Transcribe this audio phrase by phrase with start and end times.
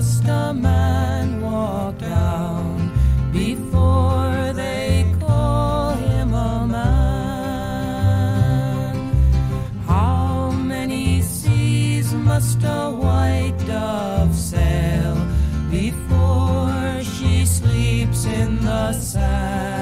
[0.00, 2.90] Must a man walk down
[3.32, 6.96] before they call him a man?
[9.86, 15.16] How many seas must a white dove sail
[15.70, 19.79] before she sleeps in the sand?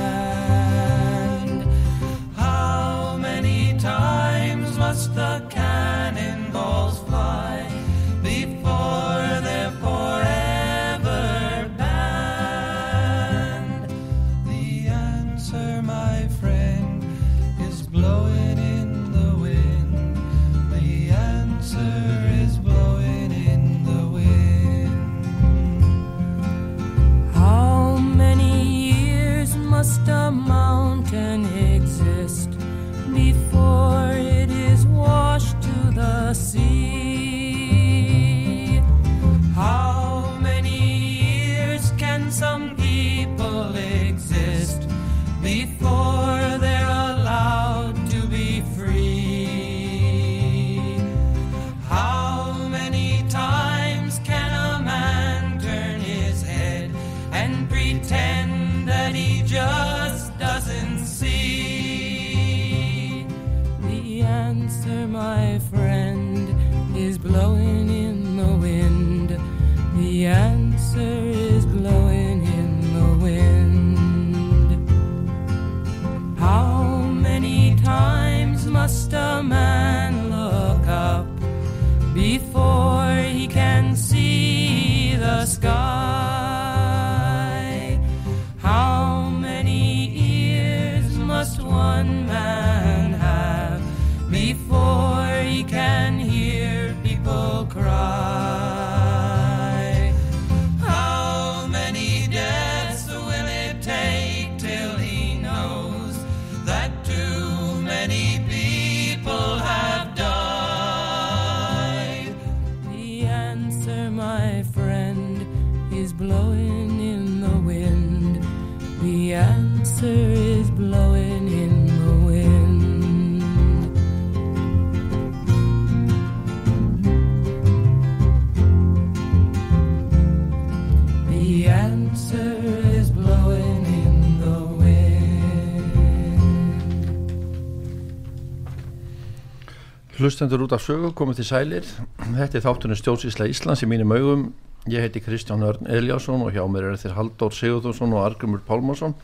[140.19, 141.87] Hlustendur út af sögu komið til sælir.
[142.19, 144.49] Þetta er þáttunum stjórnsísla Íslands í mínum augum.
[144.90, 149.14] Ég heiti Kristján Örn Eliasson og hjá mér er þeir Halldór Sigurðursson og Argrumur Pálmarsson.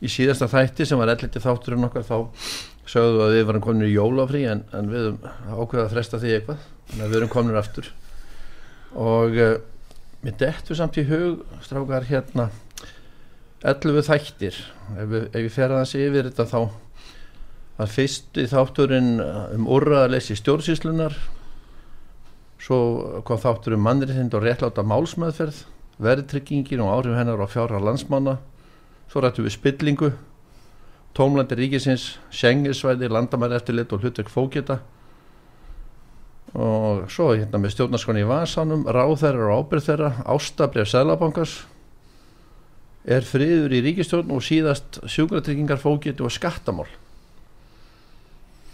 [0.00, 2.16] Í síðasta þætti sem var elliti þátturinn okkar þá
[2.88, 5.10] sögðu að við varum komin í jólafrí en, en við
[5.52, 7.90] ákveðað að fresta því eitthvað þannig að við erum komin aftur.
[8.96, 9.56] Og uh,
[10.24, 12.48] mér dettu samt í hug strákar hérna
[13.60, 14.56] 11 þættir.
[14.96, 16.60] Ef, við- ef ég fer aðeins yfir þetta þá
[17.80, 19.20] var fyrst í þátturinn
[19.56, 21.16] um úrraðalessi stjórnsýslunar
[22.60, 22.80] svo
[23.24, 25.62] kom þáttur um mannriðind og réttláta málsmeðferð
[26.00, 28.38] verðtryggingin og áhrif hennar á fjára landsmanna.
[29.10, 30.12] Svo rættum við spillingu
[31.16, 34.78] tómlandi ríkisins sengisvæði, landamæri eftirlit og hlutverk fókita
[36.54, 41.60] og svo hérna með stjórnarskoni í vasanum ráðherrar og ábyrð þeirra ástabref Sælabankars
[43.06, 46.88] er friður í ríkistjórn og síðast sjúkratryggingar fókiti og skattamál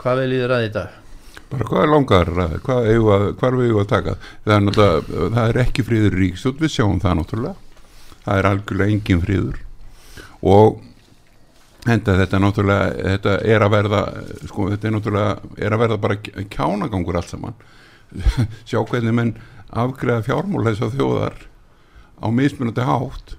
[0.06, 1.03] hvað ég ræði í dag?
[1.50, 2.56] bara hvað er langar að,
[3.38, 4.17] hvað er við að taka?
[4.47, 5.06] Það er,
[5.37, 7.55] það er ekki friður í ríkstjórn við sjáum það náttúrulega.
[8.25, 9.61] Það er algjörlega engin friður.
[10.47, 10.81] Og
[11.87, 14.03] henda þetta náttúrulega þetta er að verða
[14.50, 16.19] sko, þetta er náttúrulega er að verða bara
[16.56, 17.59] kjánagangur allt saman.
[18.69, 19.35] Sjá hvernig menn
[19.70, 21.41] afgreða fjármál þess að þjóðar
[22.23, 23.37] á mismunandi hátt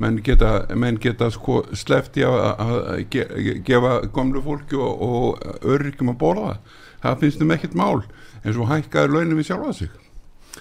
[0.00, 0.50] menn geta,
[0.80, 6.20] menn geta sko slefti að, að, að ge- gefa komlu fólki og, og öryrkjum að
[6.22, 6.52] borða
[7.02, 7.18] það.
[7.22, 7.98] Finnst þeim ekkert mál
[8.40, 9.90] eins og hækkaður launum við sjálfa sig.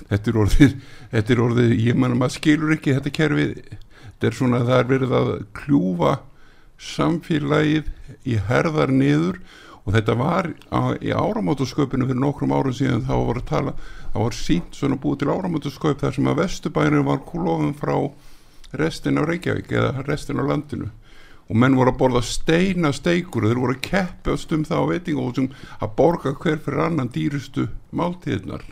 [0.10, 0.74] Þetta er orðið,
[1.14, 3.48] þetta er orðið ég mann maður skilur ekki þetta kerfi.
[4.10, 6.14] Þetta er svona það er verið að kljúfa
[6.80, 7.90] samfélagið
[8.28, 9.40] í herðar niður
[9.86, 13.74] og þetta var á, í áramótasköpinu fyrir nokkrum árum síðan þá var að tala,
[14.14, 17.96] þá var sínt svona búið til áramótasköp þar sem að Vesturbænir var kúlofum frá
[18.78, 20.90] restin af Reykjavík eða restin af landinu.
[21.50, 24.92] Og menn voru að borða steina steikur og þeir voru að keppast um það á
[24.92, 25.48] veitingahúsum
[25.80, 28.68] að borga hver fyrir annan dýrustu máltíðnar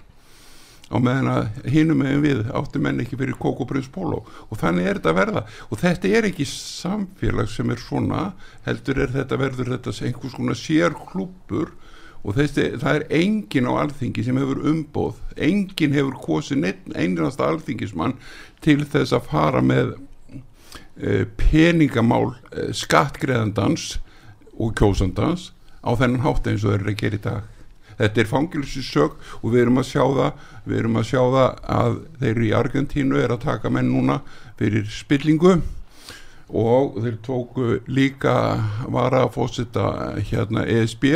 [0.87, 4.99] á meðan að hinum meðin við átti menn ekki fyrir kokoprins polo og þannig er
[4.99, 5.43] þetta að verða.
[5.67, 8.21] Og þetta er ekki samfélag sem er svona
[8.67, 11.73] heldur er þetta verður þetta einhvers konar sér klúpur
[12.27, 16.65] og þessi, það er engin á alþingi sem hefur umbóð engin hefur kosið
[16.95, 18.17] einasta alþingismann
[18.65, 23.97] til þess að fara með uh, peningamál uh, skattgreðandans
[24.57, 25.51] og kjósandans
[25.85, 27.53] á þennan hátt eins og þeir eru að gera í dag.
[27.97, 31.95] Þetta er fangilsisög og við erum að sjá það við erum að sjá það að
[32.21, 34.19] þeir í Argentínu er að taka menn núna
[34.59, 35.55] fyrir spillingu
[36.47, 38.35] og þeir tóku líka
[38.93, 39.87] vara að fósita
[40.29, 41.09] hérna ESB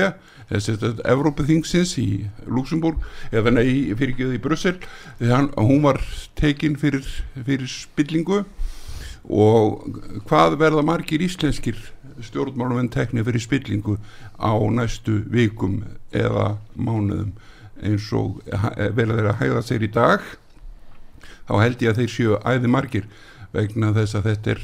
[0.52, 3.00] Evrópaþingsins í Luxemburg
[3.32, 4.76] eða nei, fyrir ekki í Brussel
[5.20, 6.02] þannig að hún var
[6.40, 7.08] tekin fyrir,
[7.38, 8.44] fyrir spillingu.
[9.22, 9.86] Og
[10.26, 11.78] hvað verða margir íslenskir
[12.26, 13.98] stjórnmálum en tekni fyrir spillingu
[14.42, 17.32] á næstu vikum eða mánuðum?
[17.82, 20.26] Eins og vel að þeirra hæða sér í dag?
[21.48, 23.08] Þá held ég að þeir séu æði margir
[23.56, 24.62] vegna þess að þetta er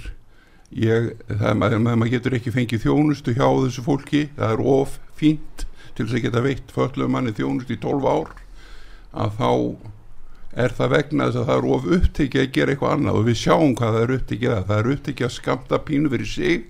[0.72, 4.28] ég, það er maður, maður getur ekki fengið þjónustu hjá þessu fólki.
[4.38, 5.66] Það er of fínt
[5.98, 8.34] til þess að geta veitt föllum manni þjónustu í 12 ár
[9.18, 9.52] að þá
[10.58, 13.20] er það vegna þess að það er of upptikið að gera eitthvað annað.
[13.20, 14.64] Og við sjáum hvað það er upptikið að.
[14.70, 16.66] Það er upptikið að skamta pínu fyrir sig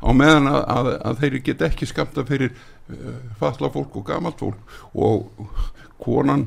[0.00, 4.44] á meðan að, að, að þeir get ekki skamta fyrir uh, falla fólk og gamalt
[4.44, 4.76] fólk.
[4.92, 5.54] Og
[6.00, 6.46] konan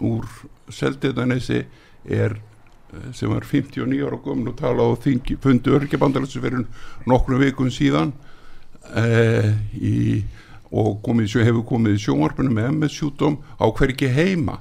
[0.00, 0.28] úr
[0.70, 1.62] Seldiðanessi
[2.08, 6.66] er uh, sem var 59 ára gömul og tala á þingi fundi örkjabandalessu fyrir
[7.08, 8.12] nokkrum vikun síðan
[8.92, 10.20] uh, í,
[10.70, 14.60] og komið, hefur komið í sjónvarpunum með MS sjúdóm á hverki heima?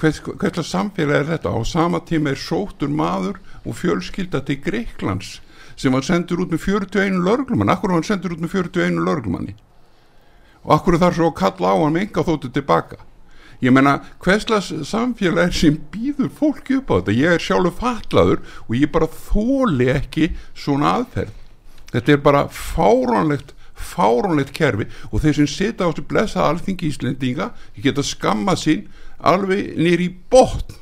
[0.00, 1.52] Hvernig samfélag er þetta?
[1.52, 3.36] Á sama tíma er sóttur maður
[3.66, 5.40] og fjölskylda til Greiklands
[5.76, 9.54] sem var sendur út með 41 lörglumann akkur hann sendur út með 41 lörglumanni
[10.64, 12.98] og akkur þar svo að kalla á hann með enga þóttu tilbaka?
[13.60, 17.16] Ég menna hverslas samfélag er sem býður fólki upp á þetta?
[17.16, 21.34] Ég er sjálfur fatlaður og ég bara þóli ekki svona aðferð.
[21.92, 27.50] Þetta er bara fáránlegt fáránlegt kerfi og þeir sem sita á þessu blessa alþingi íslendinga
[27.80, 28.86] geta skamma sín
[29.18, 30.78] alveg nýri botn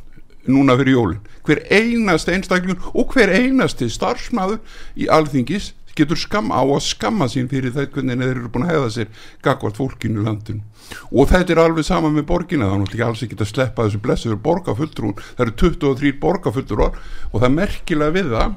[0.48, 4.60] núna fyrir jólun hver einast einstaklingur og hver einasti starfsmaður
[4.96, 8.74] í alþingis getur skam á að skamma sín fyrir það hvernig þeir eru búin að
[8.74, 9.08] hefða sér
[9.44, 10.62] gagvart fólkinu landin
[11.10, 14.40] og þetta er alveg sama með borgina þá náttúrulega alls ekki að sleppa þessu blessuður
[14.46, 16.98] borgarfulltrún það eru 23 borgarfulltrúar
[17.32, 18.56] og það er merkilega við það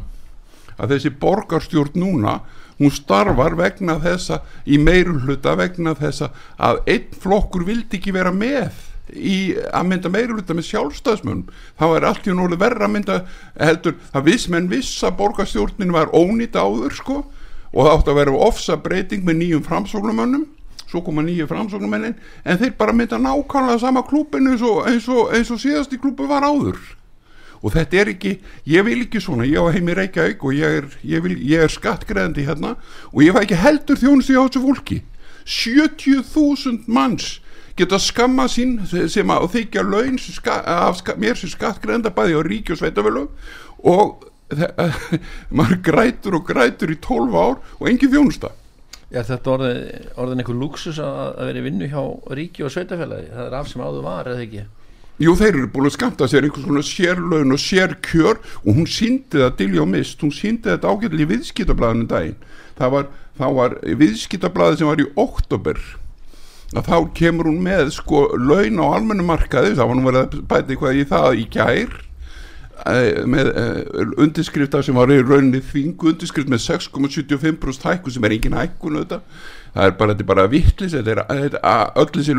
[0.78, 2.38] að þessi borgarstjórn núna
[2.82, 8.88] hún starfar vegna þessa í meirulhuta vegna þessa að einn flokkur vildi ekki vera með
[9.12, 11.44] í að mynda meiruluta með sjálfstæðsmunum
[11.80, 13.18] þá er allt í núli verra að mynda
[13.60, 17.20] heldur að viss menn viss að borgarstjórnin var ónýtt áður sko
[17.72, 20.48] og það átti að vera ofsa breyting með nýjum framsóknumönnum
[20.92, 25.30] svo koma nýju framsóknumennin en þeir bara mynda nákvæmlega sama klúpin eins og, eins og,
[25.36, 26.80] eins og síðasti klúpi var áður
[27.62, 28.34] og þetta er ekki,
[28.70, 31.72] ég vil ekki svona ég á heimi Reykjavík og ég er, ég vil, ég er
[31.72, 32.76] skattgreðandi hérna
[33.12, 35.00] og ég var ekki heldur þjónusti á þessu fólki
[35.46, 37.40] 70.000 manns
[37.78, 40.58] geta skamma sín sem að þykja laun ska,
[40.98, 43.28] ska, mér sem skattgrenda bæði á ríki og sveitafölu
[43.88, 44.28] og
[45.58, 48.52] maður grætur og grætur í 12 ár og engin þjónusta
[49.12, 52.04] Er þetta orðin, orðin einhver luxus að vera í vinnu hjá
[52.38, 53.28] ríki og sveitafélagi?
[53.34, 54.62] Það er af sem áður var, eða ekki?
[55.20, 59.42] Jú, þeir eru búin að skamta sér einhvers konar sérlaun og sérkjör og hún síndi
[59.42, 62.40] það til og mist, hún síndi þetta ágætli í viðskiptablaðinu daginn.
[62.80, 63.10] Það var,
[63.60, 65.82] var viðskiptablaði sem var í oktober
[66.72, 69.76] að þá kemur hún með sko laun á almennu markaði.
[69.76, 71.96] Þá var hún verið að bæta eitthvað í það í kær
[72.88, 78.38] eh, með eh, undirskrifta sem var í rauninni þvingu undirskrift með 6,75% hækku sem er
[78.40, 79.28] engin hækkun auðvitað
[79.74, 82.36] það er bara, bara vittlis allar þessi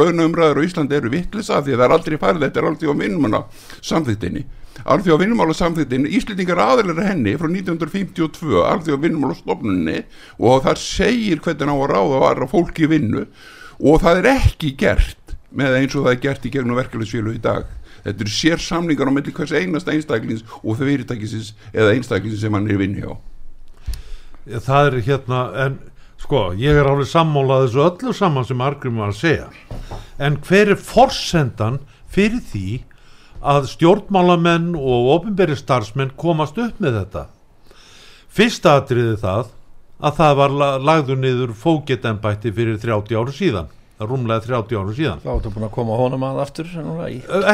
[0.00, 2.88] launumræður á Íslandi eru vittlis af því að það er aldrei farið, þetta er aldrei
[2.88, 3.42] á vinnmanna
[3.84, 4.44] samþýttinni
[4.82, 10.00] alþjóða vinnumála samþýttin Íslendingar aðeinar henni frá 1952 alþjóða vinnumála stofnunni
[10.38, 13.26] og það segir hvernig á að ráða var að fólki vinnu
[13.78, 17.42] og það er ekki gert með eins og það er gert í gegnum verkefliðsfjölu í
[17.42, 17.68] dag.
[18.04, 22.52] Þetta eru sér samlingar á melli hvers einast einstaklings og þau fyrirtækisins eða einstaklings sem
[22.52, 23.14] hann er vinni á
[24.44, 25.78] Það er hérna en
[26.24, 29.48] sko ég er alveg sammálað þessu öllu saman sem Argrim var að segja.
[30.18, 31.80] En hver er forsendan
[32.14, 32.80] fyrir því
[33.44, 37.26] að stjórnmálamenn og ofinberi starfsmenn komast upp með þetta?
[38.34, 39.50] Fyrsta atriði það
[40.04, 43.68] að það var la- lagður niður fógetembætti fyrir 30 áru síðan
[44.04, 45.20] rúmlega 30 áru síðan.
[45.22, 46.66] Þá ertu búin að koma honum að aftur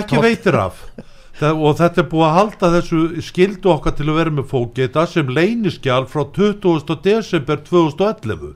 [0.01, 0.79] ekki veitir af
[1.41, 5.07] Það, og þetta er búið að halda þessu skildu okkar til að vera með fógeta
[5.09, 6.99] sem leyniskjál frá 20.
[7.01, 8.51] desember 2011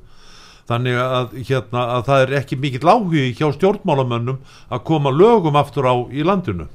[0.68, 5.88] þannig að, hérna, að það er ekki mikill áhugi hjá stjórnmálamönnum að koma lögum aftur
[5.88, 6.68] á í landinu.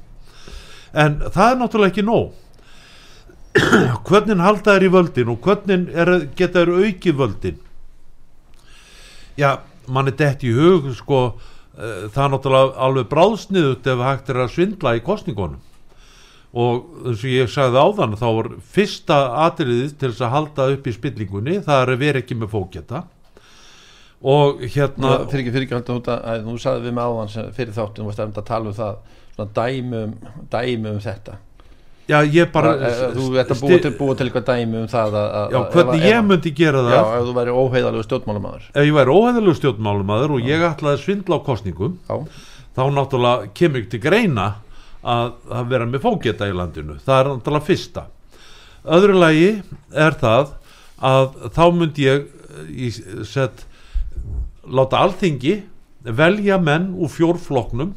[0.90, 2.34] En það er náttúrulega ekki nóg.
[4.10, 7.64] Hvernig halda þær í völdin og hvernig er, geta þær aukið völdin?
[9.38, 11.24] Já, mann er dett í hug sko,
[11.78, 15.58] uh, það er náttúrulega alveg bráðsniðut ef hægt er að svindla í kostningunum
[16.50, 20.86] og eins og ég sagði áðan þá var fyrsta atriðið til þess að halda upp
[20.90, 23.04] í spillingunni það er að vera ekki með fókjeta
[24.20, 27.54] og hérna fyrir ekki, fyrir ekki halda út að, að þú sagði við með áðan
[27.56, 28.98] fyrir þáttum, þú varst að tala um það
[29.36, 30.10] svona dæmi um,
[30.52, 31.36] dæmi um þetta.
[32.10, 35.14] Já ég bara bara, þú ert að búa til, búa til eitthvað dæmi um það
[35.14, 37.10] að, að, já að- hvernig ég myndi gera já, það?
[37.20, 41.38] ef þú væri óheiðalegu stjórnmálamæður ef ég væri óhæðilegu stjórnmálumæður og ég ætlaði að svindla
[41.38, 42.16] á kostningum já,
[42.74, 44.48] þá náttúrulega kemur ekki til greina
[45.02, 46.98] að, að vera með fógeta í landinu.
[47.04, 48.06] Það er náttúrulega fyrsta.
[48.84, 49.50] Öðru lagi
[49.92, 50.54] er það
[51.00, 51.26] að
[51.56, 52.26] þá myndi ég
[52.68, 52.90] í
[53.28, 53.64] sett
[54.68, 55.60] láta alþingi
[56.04, 57.94] velja menn úr fjórfloknum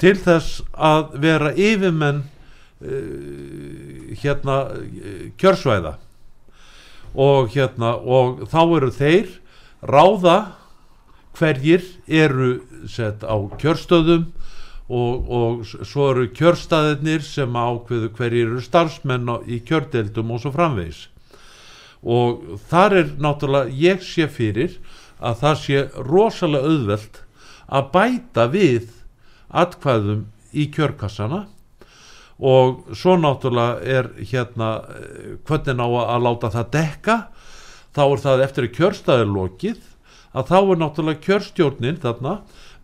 [0.00, 4.58] til þess að vera yfirmenn uh, hérna
[5.40, 5.96] kjörsvæða.
[7.16, 9.30] Og hérna og þá eru þeir
[9.86, 10.36] ráða
[11.36, 14.30] hverjir eru sett á kjörstöðum
[14.86, 21.06] og, og svo eru kjörstaðirnir sem ákveðu hverjir eru starfsmenn í kjördeildum og svo framvegis.
[22.06, 24.76] Og þar er náttúrulega ég sé fyrir
[25.18, 27.20] að það sé rosalega auðvelt
[27.66, 28.88] að bæta við
[29.50, 31.46] atkvæðum í kjörkassana.
[32.36, 34.70] Og svo náttúrulega er hérna
[35.48, 37.16] hvernig á að, láta það dekka
[37.96, 39.82] þá er það eftir að kjörstaðir lokið
[40.36, 42.36] að þá er náttúrulega kjörstjórnin þarna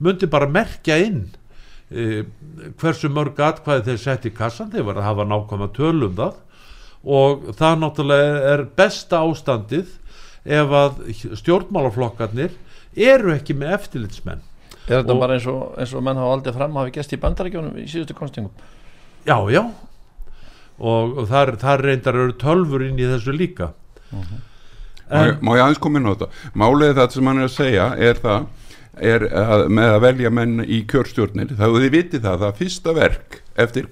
[0.03, 1.27] myndi bara merkja inn
[2.81, 6.35] hversu mörg atkvæði þeir sett í kassan þeir var að hafa nákvæma tölum það.
[7.03, 9.89] Og það náttúrulega er besta ástandið
[10.45, 11.01] ef að
[11.41, 12.55] stjórnmálaflokkarnir
[12.97, 14.43] eru ekki með eftirlitsmenn.
[14.89, 17.19] Er þetta Og- bara eins og, eins og menn hafa aldrei fram hafi gæst í
[17.23, 18.51] bandarækjónum í síðustu konstingum
[19.27, 19.63] já, já.
[20.83, 23.69] Og, og þar, þar reyndar eru tölfur inn í þessu líka.
[24.13, 26.29] Má ég- má ég aðeins koma inn á þetta?
[26.57, 28.47] Málið það sem hann er að segja er það
[29.01, 31.55] er að, með að velja menn í kjörstjórnir.
[31.57, 33.89] Þá þið vitið það það fyrsta verk eftir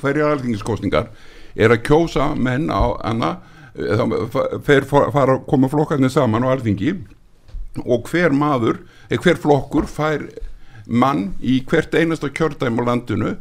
[0.00, 1.10] hverja alþingiskostningar
[1.60, 3.36] er að kjósa menn á anna
[4.66, 6.94] fara að koma flokkarnir saman á alþingi
[7.84, 8.80] og hver maður,
[9.10, 10.24] eða hver flokkur fær
[10.90, 13.36] mann í hvert einasta kjördæm á landinu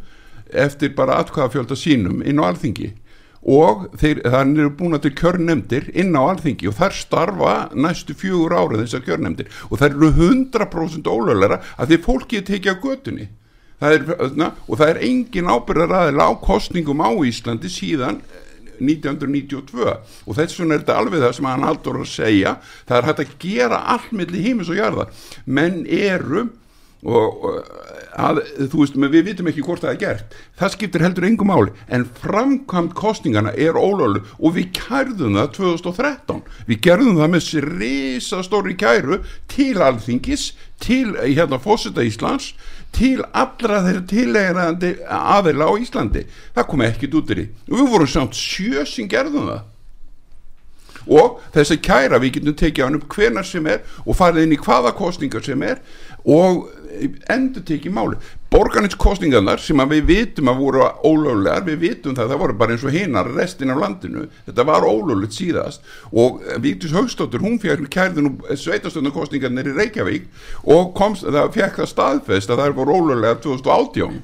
[0.49, 2.91] eftir bara atkvæðafjölda sínum inn á alþingi
[3.39, 8.15] og þeir, þannig eru búin að til kjörnemdir inn á alþingi og þær starfa næstu
[8.17, 13.29] fjögur árið þessar kjörnemdir og þær eru 100% ólöfleira að því fólki tekið á götunni.
[13.79, 14.05] Það er,
[14.36, 18.50] na, og það er engin ábyrðar á kostningum á Íslandi síðan eh,
[18.84, 22.58] 1992 og þess vegna er þetta alveg það sem hann haldur að segja.
[22.89, 25.13] Það er hægt að gera allt milli heimis og jarðar.
[25.48, 26.50] Menn eru
[27.08, 30.35] og, og að, þú veist, við vitum ekki hvort það er gert.
[30.59, 31.73] Það skiptir heldur engum máli.
[31.87, 37.49] En framkvæmt kostningana er ólölu og við kærðum það 2013 við gerðum það með
[37.79, 42.53] risastóri kæru til alþingis til hérna fósita Íslands
[42.95, 46.23] til allra þeirra tilegirandi aðeila á Íslandi.
[46.55, 47.49] Það kom ekkit út í því.
[47.69, 49.67] Og við vorum samt sjö sem gerðum það
[51.09, 54.57] og þess að kæra við getum tekið hann upp hvenar sem er og farið inn
[54.57, 55.81] í hvaða kostningar sem er
[56.29, 56.67] og
[57.29, 58.17] endur tekið máli
[58.49, 62.85] borgarniskostningarnar sem að við vitum að voru ólöglegar, við vitum það það voru bara eins
[62.85, 64.25] og hinnar restin af landinu.
[64.47, 70.29] Þetta var ólöglegt síðast og Víktus Haugstóttur, hún fekk kærðin sveitastöndakostningarnir í Reykjavík
[70.65, 74.21] og komst, það fekk það staðfest að það voru ólöglegar 2018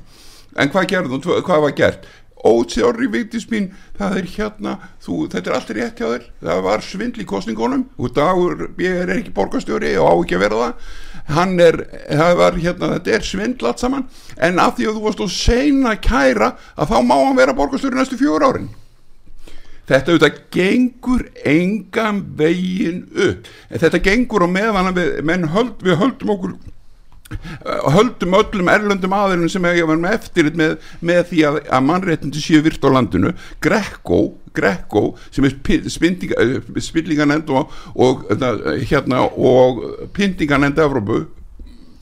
[0.55, 2.09] en hvað gerðum, hvað var gert
[2.45, 6.27] ótsjári Vigdís mín, það er hérna þú, þetta er allt rétt hjá þér.
[6.45, 10.45] Það var svindl í kostningunum og dagur ég er ekki borgarstjóri og á ekki að
[10.45, 10.95] vera það.
[11.35, 14.07] Hann er, það var hérna þetta er svindl allt saman.
[14.37, 17.97] En af því að þú varst að seina kæra að þá má hann vera borgarstjóri
[17.97, 18.69] næstu fjögur árin.
[19.85, 23.49] Þetta auðvitað gengur engan vegin upp.
[23.69, 25.19] Þetta gengur á meðan við,
[25.53, 26.55] höld, við höldum okkur
[27.95, 30.75] höldum öllum erlöndum aðeirinn sem hefur verið með eftirlit með,
[31.05, 33.33] með því að, að mannréttindi séu virt á landinu.
[33.63, 34.21] Greco,
[34.55, 35.55] Greco sem er
[36.83, 38.27] spillinganend og, og
[38.89, 39.83] hérna og
[40.15, 41.25] pyntinganend Evrópu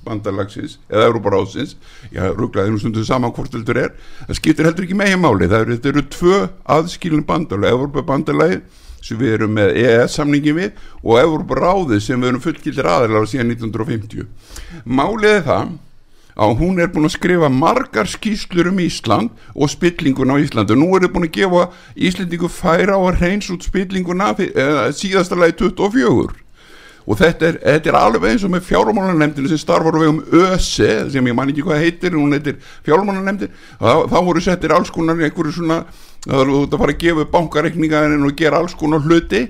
[0.03, 1.77] bandalagsins eða Európaráðsins
[2.11, 3.93] já, rugglaði nú stundum saman hvort heldur er.
[4.27, 6.39] Það skiptir heldur ekki megin máli það eru, eru tvö
[6.75, 8.61] aðskilin bandalag Európa bandalagi
[9.03, 13.27] sem við erum með EES samningi við og Európa ráðið sem við erum fullgildir aðeinar
[13.29, 14.29] síðan 1950
[14.87, 15.73] Málið er það
[16.33, 20.79] að hún er búin að skrifa margar skýslur um Ísland og spillingun á Ísland og
[20.79, 21.65] nú er þið búin að gefa
[22.09, 26.41] Íslandingu færa á að reyns út spillinguna uh, síðasta lagi 24
[27.03, 30.91] og þetta er, þetta er alveg eins og með fjármálanemndinu sem starfar á vegum ÖSE
[31.11, 35.57] sem ég man ekki hvað heitir, hún heitir fjármálanemndin, þá voru settir alls konar einhverju
[35.57, 35.81] svona,
[36.31, 39.47] voru út að fara að gefa bankareikningarinn og gera alls konar hluti.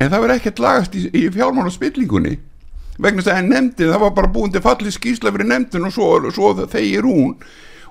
[0.00, 2.38] En það verður ekkert lagast í, í fjármálaspillingunni.
[2.98, 6.08] Vegna þess að nefndin, það var bara búin til fallið skýsla fyrir nefndin og svo,
[6.34, 7.36] svo þegir hún.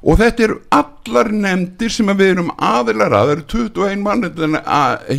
[0.04, 4.58] Og þetta eru allar nefndir sem við erum aðilar að, það eru 21 mannreitin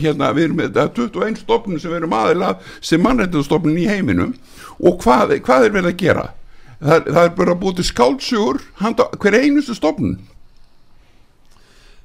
[0.02, 4.34] hérna, við erum með 21 stofnun sem við erum aðilar að sem mannreitinstofnun í heiminum.
[4.84, 6.26] Og hvað, hvað er við að gera?
[6.84, 10.18] Það, það er bara búið til skálsugur hver einustu stofnun.
[10.20, 10.33] Já,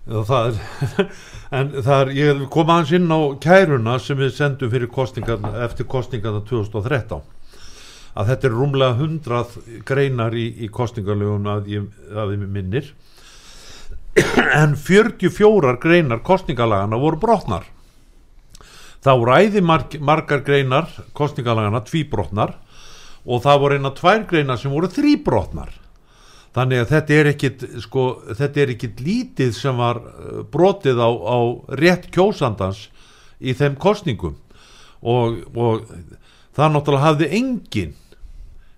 [0.08, 1.10] það er,
[1.60, 5.90] en það er, ég kom aðeins inn á kæruna sem við sendum fyrir kostingarna, eftir
[5.90, 7.22] kostingarna 2013
[8.20, 12.94] að þetta er rúmlega hundrað greinar í, í kostingarlegum að ég, að ég minnir.
[14.60, 17.68] En 44 greinar kostingalagana voru brotnar.
[19.00, 22.58] Þá ræði marg, margar greinar kostingalagana tvíbrotnar
[23.30, 25.72] og það voru eina tvær greinar sem voru þrýbrotnar
[26.56, 28.06] þannig að þetta er ekkit sko,
[28.38, 31.40] þetta er ekkit lítið sem var uh, brotið á, á
[31.80, 32.88] rétt kjósandans
[33.40, 34.38] í þeim kostningum
[35.00, 35.86] og, og
[36.58, 37.96] það náttúrulega hafði engin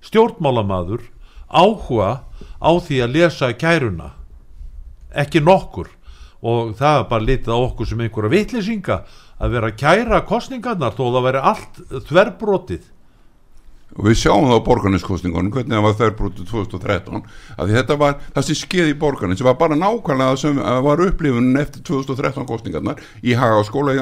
[0.06, 1.08] stjórnmálamaður
[1.51, 2.12] áhuga
[2.62, 4.12] á því að lesa kæruna.
[5.12, 5.90] Ekki nokkur.
[6.42, 8.98] Og það er bara litið á okkur sem einhverja vitleysinga
[9.42, 12.88] að vera að kæra kostningarnar þó það veri allt þverbrotið
[13.98, 17.26] og við sjáum það á borgarniskostningunum hvernig það var þverbrotið 2013
[17.58, 21.60] að þetta var það sem skeið í borgarnin sem var bara nákvæmlega sem var upplifunin
[21.60, 23.98] eftir 2013 kostningarnar í hagaskóla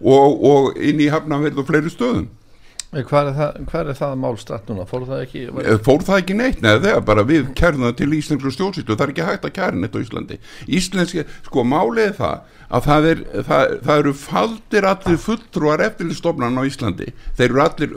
[0.00, 2.28] og, og inn í hafnaverð og fleiri stöðum
[2.90, 4.84] Hvað er það, hvað er það mál stratt núna?
[4.90, 5.40] Fór það ekki?
[5.54, 5.66] Var...
[5.86, 6.62] Fór það ekki neitt?
[6.64, 9.52] Nei, það er bara við kærðum það til Íslandslu stjórnsýslu, það er ekki hægt að
[9.60, 10.38] kæra neitt á Íslandi.
[10.66, 16.58] Íslenski, sko málið er það að það, er, það, það eru faldir allir fulltrúar eftirlistofnan
[16.58, 17.06] á Íslandi.
[17.38, 17.94] Þeir eru allir,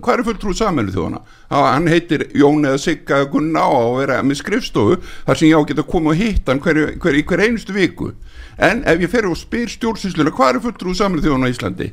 [0.00, 1.20] hvað er fulltrúið saminu þjóðana?
[1.52, 5.84] Hann heitir Jón eða Sigga Gunná og vera með skrifstofu þar sem ég á geta
[5.92, 8.14] komið og hitta hann hver, hver, hver einustu viku.
[8.56, 11.92] En ef ég fer og spyr stjórnsýsluna, hvað er fulltrúið saminu þjóðana á Íslandi?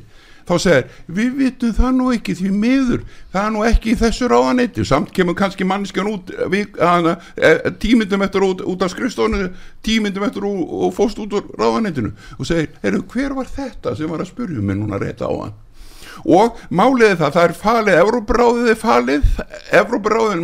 [0.50, 4.30] Þá segir, við vitum það nú ekki því miður, það er nú ekki í þessu
[4.30, 9.50] ráðanetti, samt kemur kannski mannskjan út við, hana, e, tímyndum eftir út, út af skrifstofinu
[9.86, 14.10] tímyndum eftir og, og fóst út á ráðanettinu og segir, heyrðu, hver var þetta sem
[14.10, 15.58] var að spurja mig núna rétt á hann
[16.26, 19.28] og máliði það, það er falið Evróparáðið er falið
[19.80, 20.42] Evróparáðið,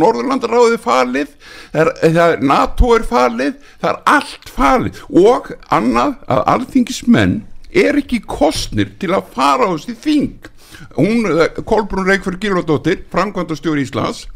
[0.00, 1.34] Norðurlandaráðið er falið
[1.72, 5.02] það er NATO er falið það er allt falið.
[5.22, 7.40] Og annað að alþingismenn
[7.72, 10.50] er ekki kostnir til að fara á þessi þing.
[10.96, 14.26] Hún, eh, Kolbrún Reykjörg Gilvardóttir framkvæmdastjóri Íslands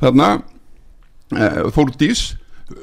[0.00, 0.42] þarna
[1.30, 2.34] e, Þórdís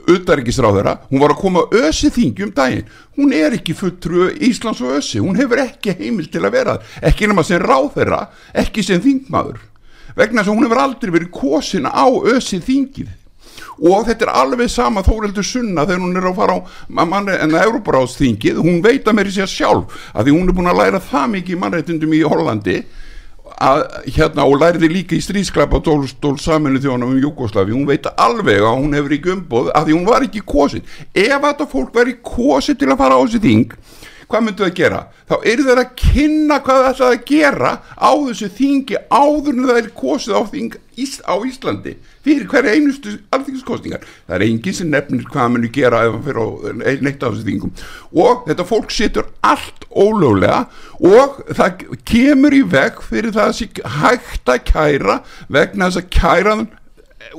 [0.07, 2.85] auðaríkisráðara, hún var að koma össi þingi um daginn,
[3.17, 7.27] hún er ekki fulltrú Íslands og össi, hún hefur ekki heimil til að vera, ekki
[7.27, 8.29] nema sem ráðherra
[8.63, 9.59] ekki sem þingmaður.
[10.15, 13.11] Vegna þess að hún hefur aldrei verið kosin á össi þingið
[13.83, 16.59] og þetta er alveg sama Þóreldur Sunna þegar hún er að fara á
[17.03, 20.57] manni, en að Európaráðsþingið, hún veit að mér í sér sjálf að því hún er
[20.57, 22.77] búin að læra það mikið í mannreitundum í Hollandi
[23.63, 23.83] að,
[24.15, 28.79] hérna, og læriði líka í stríðsklapa tólstól saminu þjónum um Júkoslavi hún veit alveg að
[28.79, 30.85] hún hefur ekki umboð að því hún var ekki kosin.
[31.13, 33.75] Ef þetta fólk veri kosin til að fara á þessi þing
[34.33, 35.01] hvað myndu það að gera?
[35.29, 39.67] Þá eru þeir að kynna hvað það ætlaði að gera á þessu þingi áður en
[39.69, 40.77] það er kosið á þing
[41.25, 41.93] á Íslandi
[42.23, 44.03] fyrir hverja einustu alþingiskostingar.
[44.27, 47.47] Það er enginn sem nefnir hvað það myndu gera ef það fyrir neitt á þessu
[47.47, 47.73] þingum
[48.25, 50.61] og þetta fólk setur allt ólöglega
[51.01, 55.19] og það kemur í veg fyrir það að það hægt að kæra
[55.49, 56.71] vegna þess að kæraðan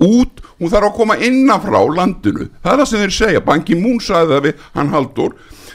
[0.01, 2.49] út, hún þarf að koma innanfrá landinu.
[2.63, 5.35] Það er það sem þeir segja, Banki Mún sagði það við hann haldur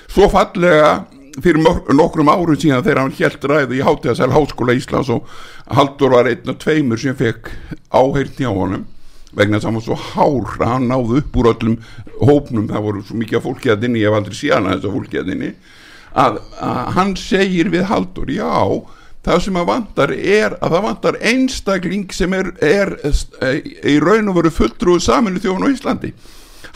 [0.10, 0.94] svo fallega
[1.40, 1.62] fyrir
[1.96, 5.28] nokkrum árum síðan þegar hann helt ræði í Hátíðasæl Háskóla Íslands og
[5.72, 7.52] Haldur var einn og tveimur sem fekk
[7.94, 8.88] áheirn hjá honum
[9.38, 11.76] vegna þess að hann var svo hár hann náðu upp úr öllum
[12.20, 14.96] hópnum, það voru svo mikið fólki að inni, ég hef aldrei síðan að þess að
[14.98, 15.52] fólki að inni
[16.18, 16.40] að,
[16.96, 18.50] hann segir við Haldur, já
[19.30, 22.96] það sem að vantar er að það vantar einstakling sem er, er,
[23.44, 23.60] er
[23.94, 26.14] í raun og veru fulltrúið saminu þjóðan á Íslandi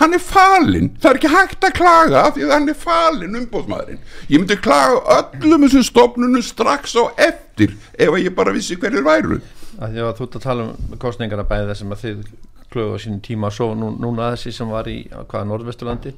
[0.03, 4.01] hann er falinn, það er ekki hægt að klaga því að hann er falinn umbóðsmaðurinn
[4.29, 9.39] ég myndi klaga öllum þessum stofnunum strax á eftir ef ég bara vissi hverjir væru.
[9.81, 12.25] Að Þú ert að tala um kostningarna bæði þessum að þið
[12.73, 16.13] klögu á sínum tíma og svo nú, núna þessi sem var í hvaða Norðvesturlandi?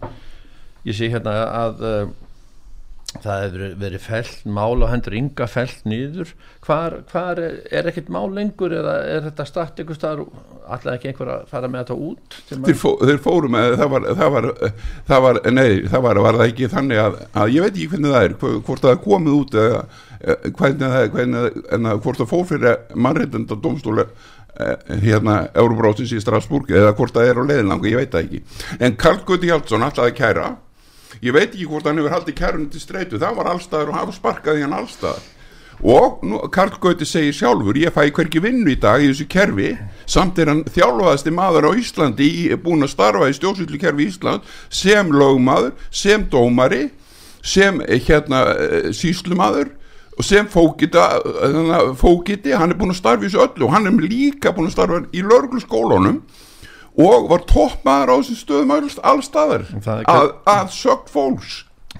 [0.85, 2.01] Ég sé hérna að uh,
[3.23, 6.33] það hefur verið felt mál og hendur ynga felt nýður
[6.65, 10.25] hvar, hvar er, er ekkert mál lengur eða er þetta start ykkur staðar?
[10.65, 14.07] Alltaf ekki einhver að fara með þetta út þeir, fó, þeir fóru með það var,
[14.19, 14.47] það var,
[15.11, 18.15] það var nei, það var, var það ekki þannig að, að ég veit ekki hvernig
[18.15, 22.01] það er hvo- hvort það komið út eða eh, hvernig það er hvernig, en að
[22.07, 24.07] hvort það fór fyrir mannreitenda domstóla
[25.03, 28.39] hérna Euróbrótins í Strasburg eða hvort það er á leiðinlangu, ég veit það ekki.
[28.87, 30.45] En Karl Guði Hjaldsson alltaf að kæra
[31.21, 33.21] ég veit ekki hvort hann hefur haldið kærunni til streitu.
[33.21, 35.31] Það var allstaðar og hafa sparkað í hann allstaðar.
[35.83, 39.73] Og nú, Karl Gauti segir sjálfur ég fæ hverki vinnu í dag í þessu kerfi.
[40.07, 44.45] Samt er hann þjálfaðasti maður á Íslandi í, búin að starfa í stjórnsýtlu kerfi Ísland
[44.71, 46.87] sem lögmaður, sem dómari
[47.45, 49.69] sem eh, hérna eh, sýslumaður
[50.15, 53.89] og sem fókita, eh, fókiti hann er búin að starfa í þessu öllu og hann
[53.89, 56.23] er líka búin að starfa í lörglu skólunum
[56.95, 59.65] og var toppmaður á þessum stöðum alls- allstaðar
[60.07, 61.55] að, að sögt fólks.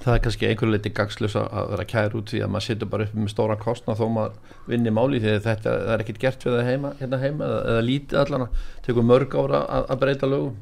[0.06, 3.06] Það er kannski einhver leiti gagslös að vera kæra út því að maður setur bara
[3.08, 6.70] upp með stóra kostna þó maður vinni máli því þetta er ekkit gert við það
[6.70, 10.56] heima, hérna heima eða, eða lítið allan að tekur mörg ára að, að breyta lögum.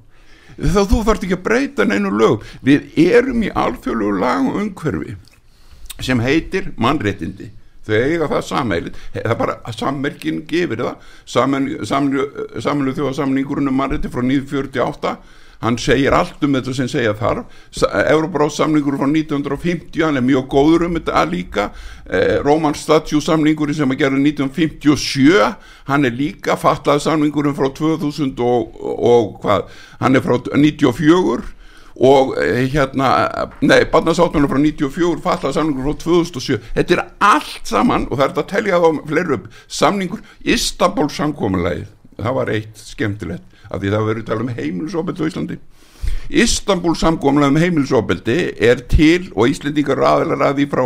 [0.53, 5.15] Þá þú þarft ekki að breyta neinu lög við erum í alþjóðlegu lagum umhverfi
[6.03, 7.49] sem heitir mannréttindi
[7.87, 11.07] þau eiga það sammeilið það er bara að sammerkin gefur það.
[12.63, 15.17] Saminu þjóðasamningurinn um mannrétti frá 1948
[15.63, 17.47] hann segir allt um þetta sem segja þarf.
[18.11, 21.69] Euróbráð samningur frá 1950 hann er mjög góður um þetta líka.
[22.03, 25.55] Eh, Róman Statjú samningurinn sem að gera 1957
[25.87, 29.67] hann er líka fattað samningurinn frá 2000 og, og hvað?
[30.03, 31.53] Hann er frá 94
[31.93, 33.09] og eh, hérna
[33.61, 37.03] nei, barnasáttmjölu frá 94 fattað samningur frá 2007 þetta er
[37.33, 39.49] allt saman og það er þetta að telja þá fleiri upp
[39.81, 40.23] samningur
[40.55, 45.59] Istanbul samkominlægið það var eitt skemmtilegt af því það verður talað um heimilisofbeldi á Íslandi.
[46.43, 50.83] Istanbul samkomlega um heimilisofbeldi er til og Íslendingar aðeinar að því frá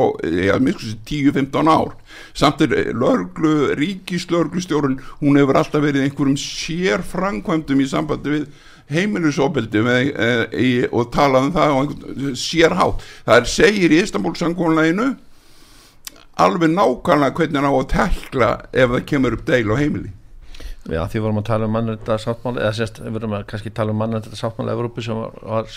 [0.48, 1.94] ja, 10-15 ár.
[2.38, 8.50] Samt er lörglu, ríkislörglustjórun hún hefur alltaf verið einhverjum sér framkvæmdum í sambandi við
[8.92, 14.36] heimilisofbeldi með, e, e, og talað um það einhvern sérhátt það er segir í Istanbul
[14.40, 15.10] samkomleginu
[16.38, 20.12] alveg nákvæmlega hvernig hann á að tekla ef það kemur upp deil á heimili.
[20.88, 23.92] Já, því vorum að tala um mannreita sáttmáli eða sérst, við vorum að kannski tala
[23.92, 25.72] um mannreita sáttmáli Evrópu sem var,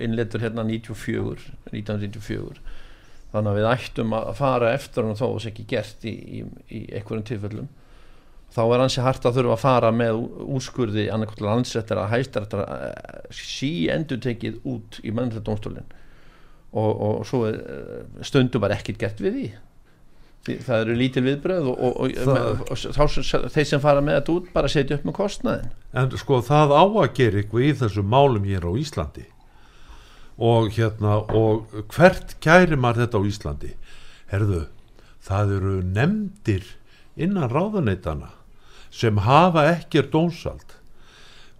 [0.00, 2.62] innleitur hérna 94, 1994
[3.34, 6.40] þannig að við ættum að fara eftir hann og þó þess ekki gert í, í,
[6.72, 7.68] í einhverjum tilfellum
[8.54, 10.18] þá er hansi hart að þurfa að fara með
[10.56, 12.46] úrskurði annarkvæmt landsettar að hæstar
[13.34, 15.88] sí endur tekið út í mannreita dómstólinn
[16.72, 17.58] og, og svo er,
[18.28, 19.48] stundum var ekkit gert við því.
[20.64, 24.00] Það eru lítil viðbröð og, og, og, Það- og, og þá sem- þeir sem fara
[24.04, 27.66] með þetta út bara setja upp með kostnaðin en sko það á að gera eitthvað
[27.66, 29.24] í þessum málum hér á Íslandi.
[30.38, 33.72] Og hérna og hvert kæri maður þetta á Íslandi?
[34.30, 34.60] Herðu,
[35.28, 36.68] það eru nefndir
[37.18, 38.30] innan ráðuneytana
[38.90, 40.78] sem hafa ekkert dónsald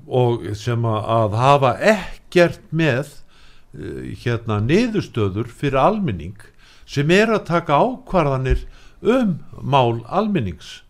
[0.08, 3.12] og sem að, hafa ekkert með
[3.76, 6.38] eh, hérna niðurstöður fyrir almenning
[6.88, 8.64] sem er að taka ákvarðanir
[9.04, 10.80] um mál almennings.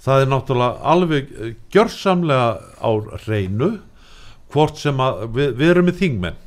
[0.00, 2.48] Það er náttúrulega alveg eh, gjörsamlega
[2.80, 2.90] á
[3.26, 3.70] reynu
[4.54, 4.96] hvort sem
[5.34, 6.40] við, við erum með þingmenn.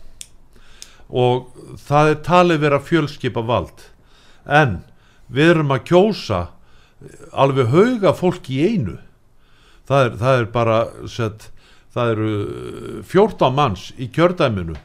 [1.07, 1.53] Og
[1.85, 3.85] það er talið vera fjölskipa vald
[4.47, 4.79] en
[5.31, 8.97] við erum að kjósa eh, alveg hauga fólk í einu
[9.87, 10.77] það er, það er bara
[11.11, 11.47] sett,
[11.95, 14.77] það eru eh, 14 manns í kjördæminu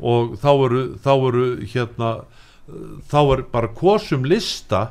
[0.00, 4.86] og þá eru, þá eru hérna eh, þá er bara kosum lista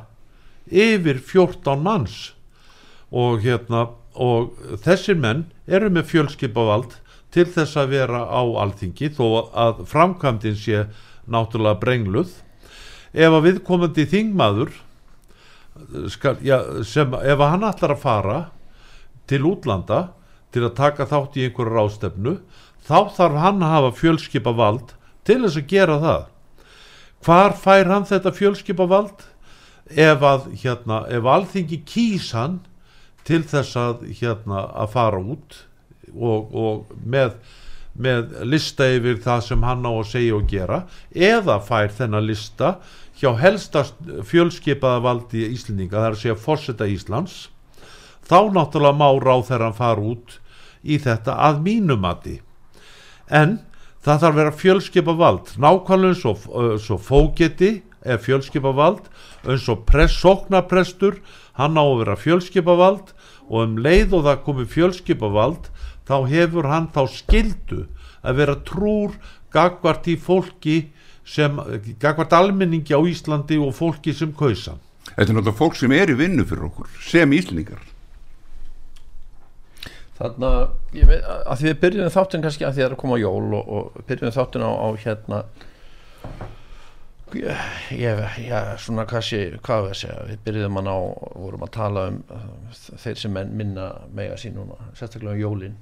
[0.70, 2.18] yfir 14 manns.
[3.10, 3.88] Og hérna
[4.20, 6.98] og þessir menn eru með fjölskipavald
[7.34, 10.84] til þess að vera á alþingi þó að framkvæmdin sé
[11.30, 12.32] náttúrulega brengluð.
[13.14, 14.74] Ef að viðkomandi þingmaður
[16.12, 18.40] skal, já, sem, ef að hann ætlar að fara
[19.30, 20.10] til útlanda
[20.54, 22.36] til að taka þátt í einhverju rástefnu
[22.86, 24.96] þá þarf hann að hafa fjölskipavald
[25.28, 26.24] til þess að gera það.
[27.26, 29.26] Hvar fær hann þetta fjölskipavald?
[29.90, 32.60] Ef að hérna, ef alþingi kýs hann
[33.28, 35.64] til þess að hérna að fara út
[36.14, 37.36] og, og með,
[37.94, 40.80] með lista yfir það sem hann á að segja og gera
[41.14, 42.76] eða fær þennan lista
[43.20, 43.84] hjá helsta
[44.30, 47.40] fjölskipaða valdi Íslendinga, það er að segja forseta Íslands
[48.30, 50.38] þá náttúrulega má ráð þegar hann fara út
[50.84, 52.38] í þetta að mínumati
[53.30, 53.60] en
[54.06, 57.72] það þarf að vera fjölskipa vald nákvæmlega eins og, uh, svo fógeti
[58.06, 59.10] er fjölskipa vald
[59.44, 61.20] eins og sóknaprestur
[61.60, 63.14] hann á að vera fjölskipa vald
[63.50, 65.70] og um leið og það komi fjölskipa vald
[66.08, 67.86] þá hefur hann þá skildu
[68.24, 69.18] að vera trúr
[69.52, 70.90] gagvart í fólki
[71.26, 71.60] sem
[72.02, 74.78] gagvart almenningi á Íslandi og fólki sem kausa
[75.10, 77.82] Þetta er náttúrulega fólk sem er í vinnu fyrir okkur sem íslendingar
[80.20, 83.54] Veit, að því við byrjum þáttun kannski að því að það er að koma jól
[83.56, 85.44] og, og byrjum þáttun á, á hérna
[87.96, 91.00] ég, já, svona kannski, hvað við að segja, við byrjum hann á,
[91.46, 92.52] vorum að tala um uh,
[93.00, 95.80] þeir sem minna mega sín núna, sérstaklega um jólin.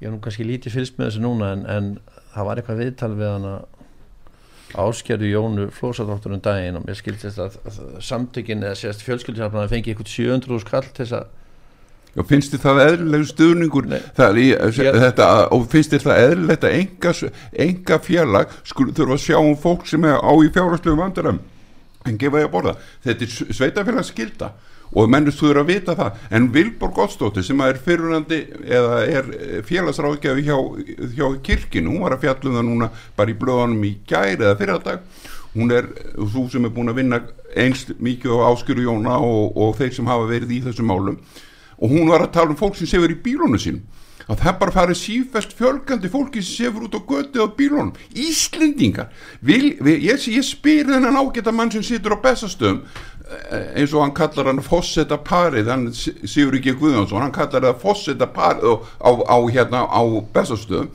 [0.00, 1.92] Ég hef nú kannski lítið fylgst með þessu núna en, en
[2.32, 3.70] það var eitthvað viðtal við hann að
[4.74, 9.92] áskerðu Jónu Flósadóttur um daginn og mér skildist að, að samtökin eða sérst fjölskyldisafnaði fengi
[9.92, 11.43] eitthvað 700 skall til þess að
[12.16, 13.88] og finnst þér það eðlilegu stuðningur?
[13.94, 17.14] Í, Ég- þetta, og finnst þér það eðlilegt að enga,
[17.66, 21.40] enga félag skulle þurfa að sjá um fólk sem er á í fjárhastlegu vandarum
[22.04, 22.76] en gefa því að borða.
[23.04, 24.50] Þetta er sveitafélag skilda
[24.94, 26.18] og mennust þú eru að vita það.
[26.36, 29.30] En Vilborg Gottsdóttir sem er fyrirhandi eða er
[29.66, 30.58] félagsráðgjafi hjá,
[31.16, 35.00] hjá kirkinu, hún var að fjallum það núna bara í blöðunum í gæri eða fyrradag
[35.54, 37.20] hún er þú sem er búin að vinna
[37.56, 41.18] einst mikið á áskjöru Jóna og, og þeir sem hafa verið í þessum málum
[41.78, 43.82] og hún var að tala um fólk sem sefur í bílónu sín
[44.24, 49.10] að það bara farið sífest fjölgandi fólki sem sefur út á götu á bílónum Íslendingar
[49.40, 52.80] vil, vil, ég, ég spyr þennan ágæta mann sem situr á bestastöðum
[53.50, 57.82] eh, eins og hann kallar hann fosseta parið, hann Sigur ekki Guðjónsson, hann kallar það
[57.84, 60.88] fosseta parið á, á, á, hérna, á bestastöðum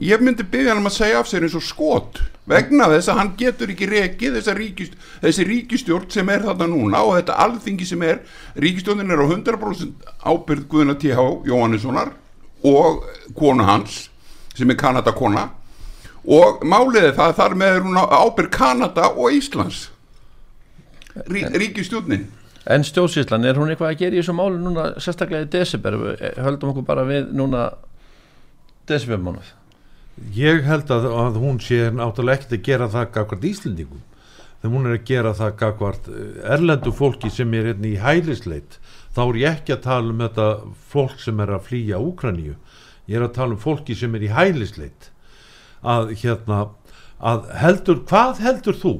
[0.00, 3.18] ég myndi byggja hann um að segja af sér eins og skot vegna þess að
[3.20, 8.02] hann getur ekki rekið ríkist, þessi ríkistjórn sem er þarna núna og þetta alþingi sem
[8.02, 8.22] er.
[8.56, 11.26] Ríkistjórnin er á 100% ábyrð Guðuna T.H.
[11.46, 12.14] Jóhannessonar
[12.64, 13.04] og
[13.36, 14.08] konu hans
[14.56, 15.50] sem er Kanadakona.
[16.24, 19.88] Og málið er það að þar með ábyrð Kanada og Íslands.
[21.26, 22.28] Rí, ríkistjórnin
[22.70, 25.96] En stjórnsýslan, er hún eitthvað að gera í þessu málu núna sérstaklega í desember?
[26.38, 27.70] Höldum okkur bara við núna
[28.86, 29.48] desembermánuð
[30.36, 34.02] Ég held að, að hún sé náttúrulega ekkert að gera það gagvart Íslendingum
[34.60, 38.76] þegar hún er að gera það gagvart eh, erlendu fólki sem er hérna í hælisleit
[39.16, 40.48] þá er ég ekki að tala um þetta
[40.92, 42.56] fólk sem er að flýja Úkraníu
[43.08, 45.08] ég er að tala um fólki sem er í hælisleit
[45.80, 46.60] að hérna
[47.20, 48.94] að heldur, hvað heldur þú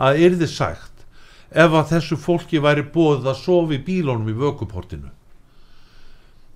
[0.00, 1.04] að er þið sagt
[1.52, 5.12] ef að þessu fólki væri búið að sofa í bílónum í vökuportinu?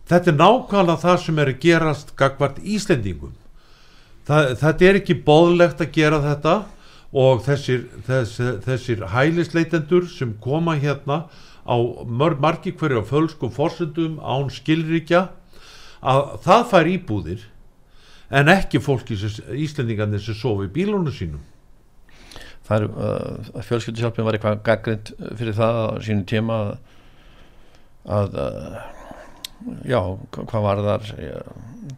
[0.09, 3.37] Þetta er nákvæmlega það sem er að gerast gagvart Íslendingum
[4.31, 6.55] það, þetta er ekki bóðlegt að gera þetta
[7.21, 11.25] og þessir, þessir, þessir hælisleitendur sem koma hérna
[11.67, 11.77] á
[12.41, 15.27] margi hverju á fölskum forsendum án skilríkja
[16.01, 17.43] að það fær íbúðir
[18.31, 21.43] en ekki fólki sem, Íslendingarnir sem sofa í bílunum sínum.
[22.71, 26.71] Það er, uh, fjölskyldishjálpin var eitthvað gaggrind fyrir það á sínum tíma að,
[28.19, 28.77] að uh,
[29.91, 29.99] já,
[30.31, 31.09] hva- hvað var þar?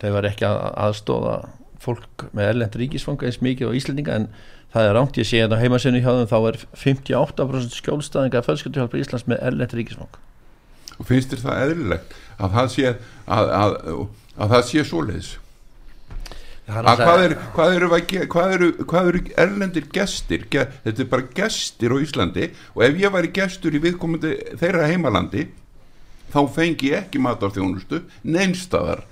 [0.01, 1.37] Þeir var ekki að aðstóða
[1.83, 4.29] fólk með erlend ríkisfanga eins mikið á Íslendinga en
[4.73, 9.05] það er rámt ég sé að á heimasinu hjá þeim þá er 58% skjólstaðinga fjölskyldishjálpin
[9.05, 10.23] Íslands með erlend ríkisfanga
[10.99, 13.79] og finnst þér það eðlilegt að það sé að, að,
[14.37, 15.31] að það sé svoleiðis?
[16.73, 17.89] Að hvað, er, hvað, eru,
[18.31, 20.45] hvað, eru, hvað eru erlendir gestir?
[20.51, 24.87] Ge, þetta er bara gestir á Íslandi og ef ég væri gestur í viðkomandi þeirra
[24.89, 25.49] heimalandi
[26.33, 29.03] þá fengi ég ekki matarþjónustu neinstæðar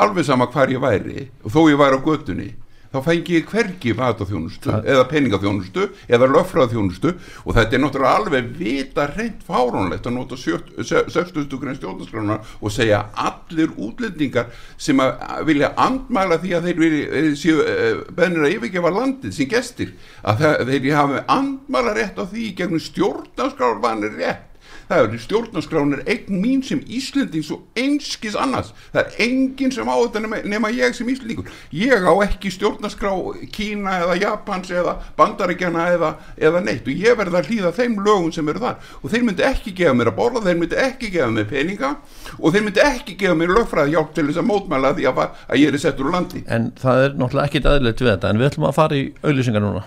[0.00, 2.50] alveg sama hvar ég væri og þó ég væri á göttunni
[2.90, 7.12] þá fengi ég hvergi matarþjónustu Það- eða peningaþjónustu eða löffræðþjónustu
[7.46, 11.58] og þetta er náttúrulega alveg vita reynd fárónlegt að nota 60.
[11.60, 17.30] grein stjórnarskrána og segja allir útlendingar sem að vilja andmæla því að þeir vilja, eh,
[17.38, 22.54] séu eh, beðnir að yfirgefa landið sem gestir að þeir hafi andmæla rétt á því
[22.58, 24.49] gegnum stjórnarskrárvanir rétt
[24.90, 28.72] það er stjórnarskránir eign mín sem Íslendings og einskis annars.
[28.92, 31.50] Það er enginn sem á þetta nema, nema ég sem Íslendingur.
[31.74, 33.12] Ég á ekki stjórnarskrá
[33.54, 36.88] Kína eða Japans eða Bandaríkjana eða, eða neitt.
[36.88, 38.90] Og ég verð að hlýða þeim lögum sem eru þar.
[39.00, 41.94] Og þeir myndi ekki gefa mér að borða þeir myndi ekki gefa mér peninga
[42.38, 45.62] og þeir myndi ekki gefa mér lögfræði hjálp til þess að mótmæla því að, að
[45.62, 46.44] ég er settur úr landi.
[46.50, 48.34] En það er náttúrulega ekkit aðlilegt við þetta.
[48.34, 49.86] En við ætlum að fara í auðlýsingar núna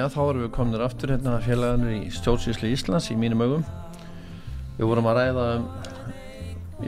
[0.00, 3.64] Já, þá erum við kominir aftur hérna félagarnir í stjórnsýsli Íslands í mínum augum.
[4.78, 5.66] Við vorum að ræða um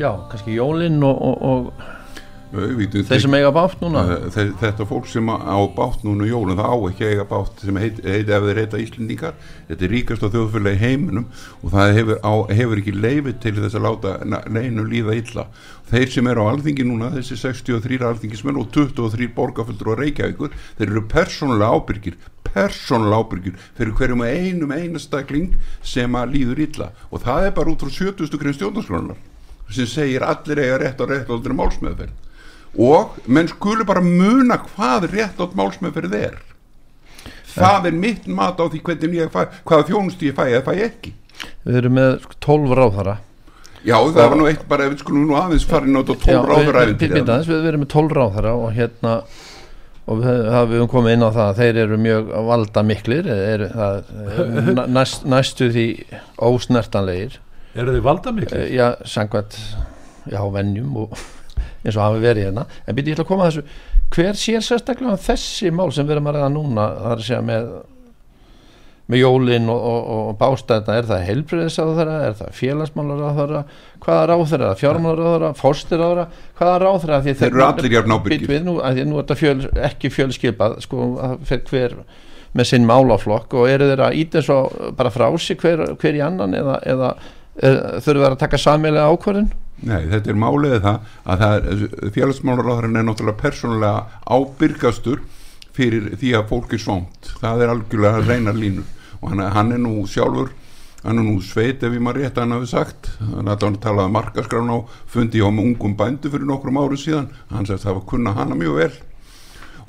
[0.01, 1.83] já, kannski jólinn og, og, og
[2.53, 4.03] Vitum, þeir sem eiga bátt núna?
[4.05, 7.25] Uh, þe- þetta fólk sem á bátt núna í jólun það á ekki að eiga
[7.31, 9.37] bátt sem heit, heit ef þeir heita Íslendingar.
[9.71, 11.25] Þetta er ríkast á þjóðfélagi í heiminum
[11.63, 14.13] og það hefur, á, hefur ekki leifi til þess að láta
[14.53, 15.47] neinu líða illa.
[15.89, 20.91] Þeir sem eru á alþingi núna þessi 63 alþingismenn og 23 borgarföldur og reykjavíkur þeir
[20.93, 22.19] eru persónulega ábyrgir
[22.53, 26.91] persónulega ábyrgir fyrir hverjum einum einastakling sem að líður illa.
[27.09, 28.37] Og það er bara út frá 70.
[28.37, 29.17] grein stjórnarskronar
[29.73, 32.13] sem segir allir eiga rétt á rétt aldrei málsmeðferð
[32.79, 36.39] og menn skulu bara muna hvað rétt átt málsmeðferð er.
[37.53, 40.87] Það er mitt mat á því hvernig ég fæ, hvaða þjónustu ég fæ eða fæ
[40.87, 41.13] ekki.
[41.67, 43.19] Við erum með sko, 12 ráðhara
[43.83, 46.45] já það var nú eitt bara ef við skulum nú aðeins farin á þetta tól
[46.47, 46.77] ráður
[47.49, 49.15] við, erum með 12 ráðara og hérna
[50.03, 53.31] og við, það, við höfum komið inn á það að þeir eru mjög valda miklir
[53.33, 54.13] er, það,
[54.99, 55.87] næst, næstu því
[56.43, 57.39] ósnertanlegir.
[57.73, 58.65] Eru þið valda miklu?
[58.75, 59.59] já, sangvært
[60.31, 61.15] já, vennjum og
[61.83, 62.67] eins og hafi verið hérna.
[62.87, 63.81] En byrja ég ætla að koma að þessu.
[64.13, 66.87] Hver sér sérstaklega um þessi mál sem við erum að ræða núna?
[66.99, 67.73] Það er að segja með
[69.13, 73.63] með jólin og, og, og bástæðna er það heilbriðisáðara, er það félagsmálaráðara
[74.03, 76.27] hvaða ráðara, fjármálaráðara fórstirráðara,
[76.59, 78.47] hvaða ráðara því þeir eru allir ábyrgir.
[78.51, 79.57] Við nú, nú er þetta fjöl,
[79.91, 81.09] ekki fjölskipað sko,
[81.51, 81.99] það hver
[82.53, 84.63] með sinn málaflokk og eru þeir að íta svo
[84.97, 87.13] bara frá sig hver, hver í annan eða, eða,
[87.57, 92.99] eða þurfum þeir að taka samilega ákvörðin Nei, þetta er málið það að það félagsmálaráðurinn
[93.01, 95.23] er náttúrulega persónulega ábyrgastur
[95.75, 98.91] fyrir því að fólk er svont það er algjörlega reynar línur.
[99.23, 100.53] Og hann, hann er nú sjálfur
[101.03, 103.11] hann er nú sveit ef ég maður rétt að hann hafi sagt.
[103.19, 104.79] Hann er að tala um markaskrán á
[105.11, 107.31] fundi hjá með ungum bændu fyrir nokkrum árum síðan.
[107.51, 108.93] Hann sagði að það var kunna hana mjög vel.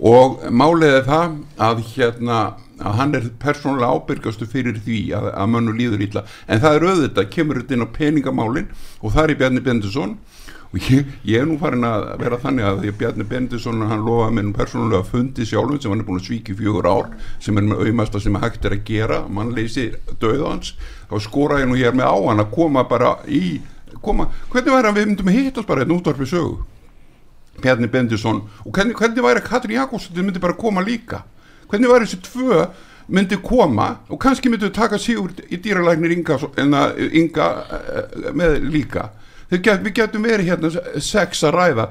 [0.09, 1.35] Og málið er það
[1.67, 2.39] að hérna
[2.83, 6.87] að hann er persónulega ábyrgastu fyrir því að, að mönnu líður ítla en það er
[6.89, 10.17] auðvitað, kemur þetta inn á peningamálin og það er Bjarni Bendisson
[10.73, 14.05] og ég, ég er nú farin að vera þannig að því að Bjarni Bendisson hann
[14.07, 17.11] lofaði mér persónulega fundi sjálfum sem hann er búin að svíki fjögur ár
[17.43, 19.91] sem er með auðmasta sem hægt er að gera mann leysi
[20.21, 20.73] döðans
[21.11, 23.61] þá skora ég nú hér með á hann að koma bara í
[24.01, 26.63] koma, hvernig væri að við myndum hittast bara einn útvarfi sögu?
[27.61, 31.21] Bjarni Bendisson og hvernig, hvernig væri að Katrín Jakobsson myndi bara koma líka
[31.69, 32.65] hvernig væri þessi tvö
[33.07, 33.89] myndi koma?
[34.09, 36.39] Og kannski myndu taka sigur í dýralæknir Inga,
[37.11, 37.49] Inga
[38.33, 39.09] með líka.
[39.53, 40.71] Get, við getum verið hérna
[41.03, 41.87] sex að ræða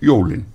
[0.00, 0.46] jólin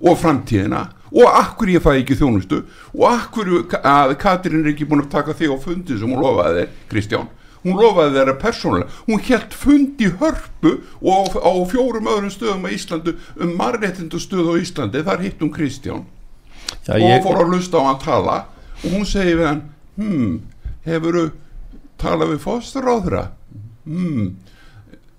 [0.00, 0.86] og framtíðina.
[1.10, 2.62] Og akkur ég fæ ekki þjónustu?
[2.94, 3.50] Og akkur
[3.82, 7.26] að Katrín er ekki búin að taka þig á fundi sem hún lofaði þér Kristján?
[7.64, 8.94] Hún lofaði þeirra persónulega.
[9.08, 14.54] Hún helt fund í hörpu og á, fjórum öðrum stöðum á Íslandu um marréttindu stöð
[14.54, 15.02] á Íslandi.
[15.04, 16.06] Þar hitt hún Kristján
[16.90, 18.36] Já, og ég, fór að lusta á hann tala
[18.80, 19.60] og hún segi við hann
[20.00, 20.30] hmm,
[20.88, 21.26] hefuru
[22.00, 23.26] talað við fósturáðra
[23.84, 24.32] hmm,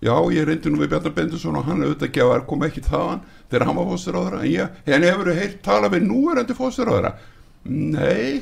[0.04, 3.24] já ég reyndi nú við Bjarnar Bendusson og hann auðvitað ekki að kom ekki þaðan
[3.46, 7.16] þegar hann var fósturáðra en, ég, en hefuru heilt talað við núverandi fósturáðra
[7.64, 8.42] nei.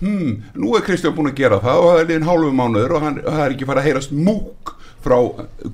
[0.00, 3.02] Hmm, nú er Kristján búin að gera það og það er liðin hálfu mánuður og
[3.04, 4.72] hann, það er ekki fara að heyrast múk
[5.04, 5.16] frá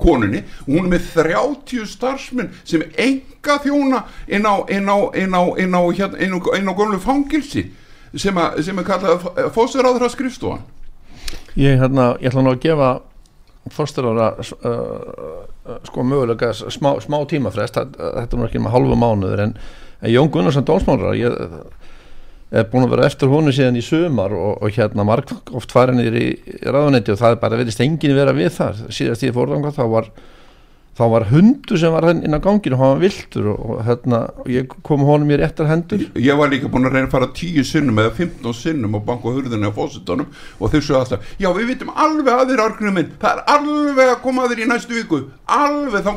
[0.01, 5.43] konunni hún er með 30 starfsmenn sem enga þjóna inn á, inn á, inn á,
[5.63, 7.69] inn á, hérna, á, gömlu fangilsi
[8.15, 10.65] sem, að, sem er kallað fósiráðra skrifstofan.
[11.57, 12.91] Ég, hérna, ég ætla nú að gefa
[13.73, 17.81] fórsturára uh, uh, sko mögulega smá, smá tímafrest.
[17.97, 19.57] Þetta er nú ekki með halvu mánuður en
[20.13, 21.35] Jón Gunnarsson Dómsmálar ég
[22.61, 26.15] er búin að vera eftir honu síðan í sumar og, og hérna marg oft farinir
[26.17, 26.29] í,
[26.65, 28.83] ráðunetti og það er bara verið stengin vera við þar.
[28.95, 30.11] Síðast í fórðanga þá var
[30.97, 34.19] þá var hundu sem var inn á ganginu og hann var viltur og, og hérna
[34.41, 36.07] og ég kom honum í réttar hendur.
[36.17, 39.29] Ég var líka búin að reyna að fara tíu sinnum eða 15 sinnum og banka
[39.29, 43.13] hurðinu á fósitónum og þau svo alltaf, já við vitum alveg að þér argrunum minn,
[43.21, 46.13] það er alveg að koma að þér í næstu viku, alveg þá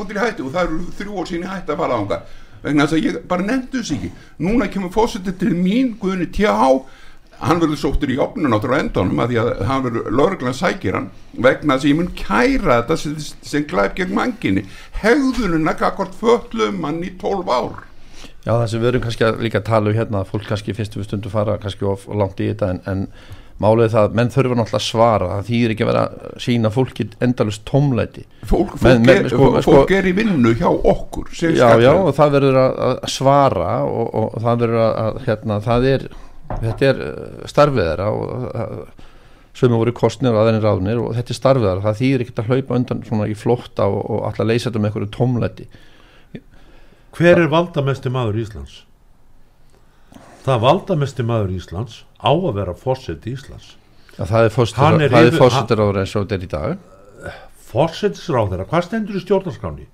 [2.63, 4.11] vegna þess að ég bara nefndu þess ekki.
[4.45, 6.69] Núna kemur fósitið til mín Guðni T.H.
[7.39, 11.11] hann verður sóttur í opnun á endanum að því að hann verður lauruglan sækir hann
[11.33, 14.65] vegna þess að ég mun kæra þetta sem, sem glæp gegn manginni
[14.99, 17.85] hegðununa kakvart föllum mann í 12 ár.
[18.43, 21.03] Já það sem við erum kannski að líka tala um hérna að fólk kannski fyrstu
[21.03, 23.07] stundu fara kannski of langt í þetta en, en
[23.59, 25.27] málið það, menn þurfa náttúrulega að svara.
[25.33, 29.29] Það þýðir ekki að vera að sína fólki endalust tómleiti fólk, fólk, Men- men- er,
[29.33, 32.07] sko- fólk sko- er í vinnu hjá okkur sem já, já, skattgreiðendur.
[32.07, 36.07] og það verður að, að svara og, og það verður að, að hérna, það er,
[36.63, 39.05] þetta er uh, starfið þeirra og uh,
[39.59, 42.51] sömu voru kostnir og aðeins ráðnir og þetta er starfið þeirra, það þýðir ekkert að
[42.53, 45.67] hlaupa undan svona í flótta og, og alltaf leysa þetta með einhverju tómleiti
[47.17, 48.83] hver er valdamesti maður Íslands
[50.45, 53.75] það valdamesti maður Íslands á að vera fórseti Íslands.
[54.17, 54.55] Já, það er
[55.83, 56.87] ára eins og þetta er í dag.
[57.69, 59.87] Fórsetisráð þeirra, hvað stendur í stjórnarskráni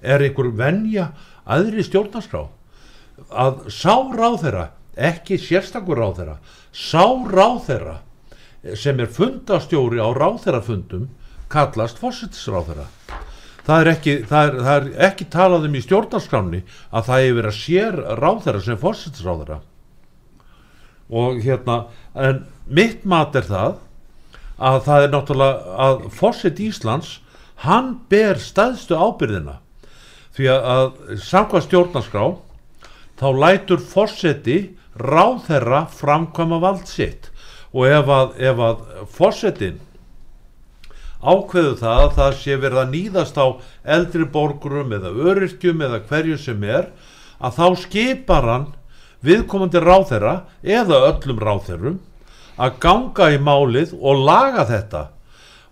[0.00, 1.10] er einhver venja
[1.44, 2.46] aðri stjórnarskrá?
[3.30, 4.70] Að sá ráðherra
[5.00, 6.38] ekki sérstakur ráðherra
[6.72, 8.00] sá ráðherra
[8.76, 11.08] sem er fundastjóri á ráðherrafundum
[11.50, 12.86] kallast fórsetisráðherra
[13.64, 17.38] það er ekki, það er, það er ekki talað um í stjórnarskráni að það hefur
[17.40, 19.60] verið að sér ráðherra sem fórsetisráðherra
[21.10, 21.84] og hérna
[22.14, 23.80] en mitt mat er það
[24.60, 27.18] að það er náttúrulega að fórsett Íslands
[27.64, 29.58] hann ber staðstu ábyrðina
[30.36, 30.86] því að,
[31.20, 32.24] samkvæð stjórnarskrá
[33.20, 34.58] þá lætur fórseti
[35.00, 37.28] ráðherra framkvæma vald sitt.
[37.70, 38.80] Og ef að, að
[39.14, 39.78] fórsetin
[41.20, 43.46] ákveðu það að það sé verið að nýðast á
[43.96, 46.88] eldri borgurum eða öryrkjum eða hverju sem er
[47.40, 48.66] að þá skipar hann
[49.26, 51.98] viðkomandi ráðherra eða öllum ráðherrum
[52.60, 55.06] að ganga í málið og laga þetta.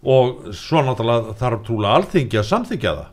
[0.02, 3.08] Og svo náttúrulega þarf trúlega alþingi að samþykja það.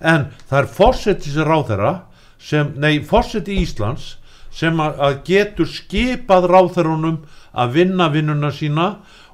[0.00, 1.92] En það er fórsetis ráðherra
[2.40, 4.16] sem, nei, fórseti Íslands
[4.54, 7.20] sem að, getur skipað ráðherrunum
[7.52, 8.88] að vinna vinnuna sína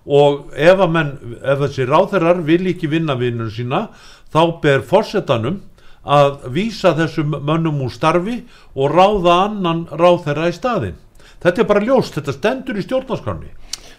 [0.06, 3.86] og ef, menn, ef þessi ráðherrar vil ekki vinna vinnuna sína
[4.32, 5.62] þá ber fórsetanum
[6.06, 8.40] að vísa þessum mönnum úr starfi
[8.74, 10.98] og ráða annan ráðherra í staðin
[11.42, 13.50] þetta er bara ljóst, þetta stendur í stjórnarskránni.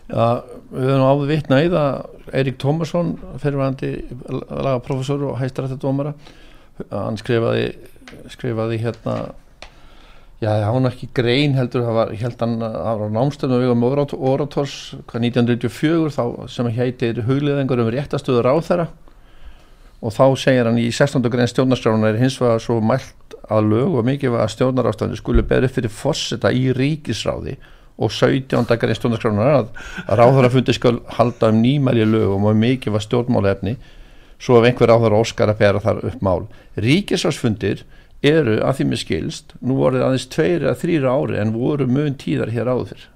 [0.08, 3.10] Já, við höfum áður vitna í það Eirík Tómasson
[3.44, 3.90] fyrirvændi
[4.28, 6.14] lagaprofessor og hæstarættadómara
[6.92, 7.66] hann skrifaði
[8.32, 9.16] skrifaði hérna
[10.40, 13.74] já, það var ekki grein heldur það var, held hann að það var námstöðum við
[13.74, 13.86] um
[14.32, 14.78] orators,
[15.10, 16.24] hvað 1994 þá
[16.56, 18.88] sem heitir hugliðengur um réttastöður á þeirra
[20.02, 21.26] og þá segir hann í 16.
[21.34, 25.74] grein stjórnarskrána er hins vegar svo mælt að lög og mikið að stjórnarástafni skulle berið
[25.78, 27.58] fyrir fórseta í ríkisráði
[27.98, 28.78] og 17.
[28.78, 29.70] grein stjórnarskrána að,
[30.06, 33.78] að ráðhverjafundi skal halda um nýmæli lögum og mikið var stjórnmálefni
[34.38, 36.46] svo ef einhver ráðhverja óskar að bera þar upp mál
[36.78, 37.86] ríkisráðsfundir
[38.26, 42.18] eru að því með skilst nú voruð aðeins tveir eða þrýra ári en voru mun
[42.22, 43.08] tíðar hér áður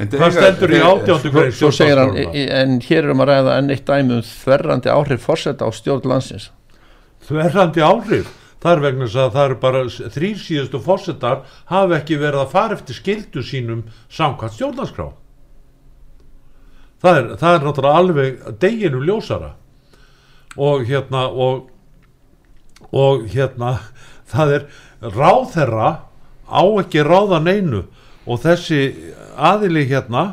[0.00, 3.84] Hvað stendur í átjándu grein Svo segir hann, en hér erum að ræða enn eitt
[3.88, 6.46] dæmi um þverrandi áhrif fórseta á stjórn landsins.
[7.28, 8.30] Þverrandi áhrif?
[8.60, 12.76] Það er vegna að það eru bara þrýr síðustu fórsetar hafa ekki verið að fara
[12.76, 15.06] eftir skildu sínum samkvæmt stjórnarskrá.
[17.00, 19.54] Það er, það er náttúrulega alveg deginu ljósara.
[20.60, 21.70] Og hérna og,
[22.92, 23.78] og hérna
[24.32, 24.68] það er
[25.04, 25.90] ráðherra
[26.48, 27.86] á ekki ráðan einu
[28.26, 28.80] og þessi
[29.36, 30.24] aðili hérna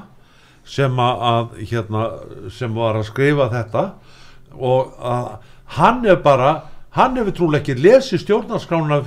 [0.68, 2.08] sem að hérna
[2.52, 3.84] sem var að skrifa þetta
[4.58, 5.30] og að
[5.78, 6.52] hann er bara
[6.98, 9.02] hann hefur trúlega ekki lesið stjórnarskrána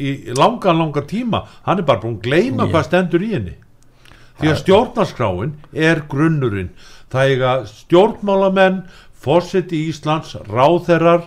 [0.00, 1.44] í langan langan tíma.
[1.66, 2.72] Hann er bara búin að gleyma Yeah.
[2.72, 3.54] hvað stendur í henni.
[4.40, 6.70] Því að stjórnarskráin er grunnurinn.
[7.12, 8.82] Það er að stjórnmálamenn
[9.20, 11.26] fórseti Íslands, ráðherrar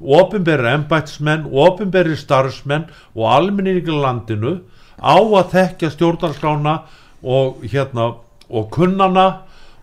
[0.00, 4.60] ofinberri embætsmenn ofinberri starfsmenn og almenningi í landinu
[5.02, 6.74] á að þekkja stjórnarskrána
[7.22, 8.14] og hérna
[8.50, 9.26] og kunnana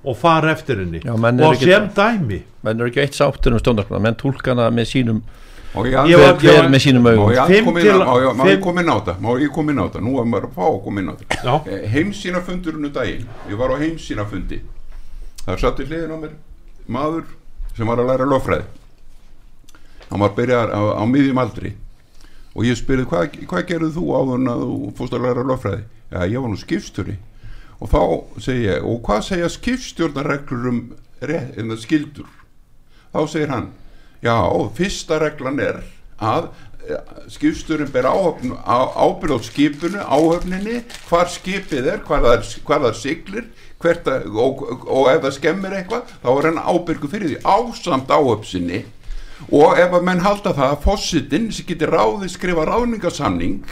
[0.05, 0.99] og fara eftir henni.
[1.03, 4.86] Já, og ekki- sem dæmi menn eru ekki eitt sáttur um stjórnarskrána menn tólkana með
[4.91, 5.22] sínum
[5.76, 7.32] og ég hver með sínum augum.
[7.36, 7.49] Að
[8.36, 9.16] má ég- inn á þetta?
[9.20, 10.01] Má ég koma inn á þetta?
[10.01, 11.43] Nú er maður að fá að koma inn á þetta.
[11.43, 11.88] Já.
[11.91, 13.28] Heimsýnafundurinn um daginn.
[13.49, 14.61] Ég var á heimsýnafundi.
[15.45, 16.32] Það satt í hliðin á mér
[16.88, 17.24] Maður
[17.76, 18.63] sem var að læra lögfræði.
[20.11, 21.74] Hann var byrjar á, á miðjum aldri
[22.56, 25.82] Og ég spyrði hvað, hvað gerðu þú áður að þú fórst að læra lögfræði?
[26.12, 27.16] Já, ég var nú skipstjóri.
[27.84, 27.99] Og þá
[28.45, 30.80] segi ég Og hvað segja skipstjórnarreglur um,
[31.26, 32.30] um skildur
[33.16, 33.68] þá segir hann
[34.24, 34.36] já,
[34.76, 35.82] fyrsta reglan er
[36.20, 36.49] að
[37.32, 42.84] skipsturinn ber áhöfn, á, ábyrð á skipinu, áhöfninni hvar skipið er, hvar það, er- hvar
[42.86, 43.47] það siglir
[43.86, 48.84] að, og, og ef það skemmir eitthvað, þá er hann ábyrgu fyrir því ásamt áhöfsinni
[49.51, 53.65] og ef að menn halda það að fósitinn sem getur ráðið skrifa ráðningasamning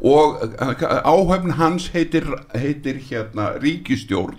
[0.00, 4.38] og eh, áhöfn hans heitir, heitir hérna ríkistjórn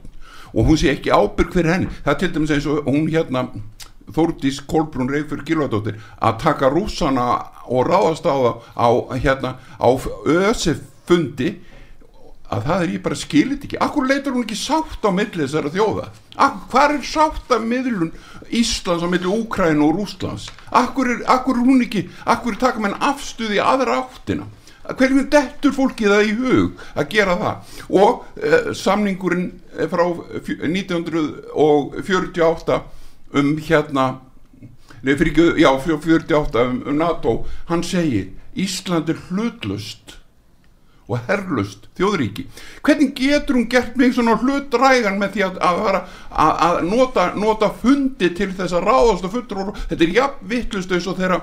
[0.52, 1.92] og hún sé ekki ábyrg fyrir henni.
[2.04, 3.46] Það er til dæmis eins og hún hérna
[4.12, 7.28] Þórdís Kolbrún Reykjörg Gilvardóttir að taka rússana
[7.72, 8.90] og ráðast á það á,
[9.24, 9.90] hérna, á
[10.28, 11.54] ösef fundi
[12.52, 13.78] að það er ég bara skilit ekki.
[13.82, 16.06] Akkur leitur hún ekki sátt á milli þessara þjóða?
[16.72, 18.12] Hvað er sátt af miðlun
[18.52, 20.46] Íslands á milli Úkræn og Rússlands?
[20.72, 24.46] Akkur er, akkur er hún ekki akkur taka menn afstuði aðra áttina?
[24.92, 27.56] Hverjum dettur fólki það í hug að gera það?
[28.02, 29.48] Og uh, samningurinn
[29.78, 30.04] eh, frá
[30.44, 32.82] fjö- 1948
[33.40, 34.06] um hérna
[35.06, 37.32] nei, fyrir ekki, já, fjó- 48 um, um NATO,
[37.70, 38.26] hann segir
[38.60, 40.18] Ísland er hlutlust
[41.12, 42.46] og herrlust þjóðríki.
[42.86, 45.82] Hvernig getur hún gert mig svona hlutrægan með því að, að,
[46.30, 50.96] að, að nota, nota fundi til þess að ráðast og fullur þetta er jafn vittlust
[50.96, 51.42] eins og þeirra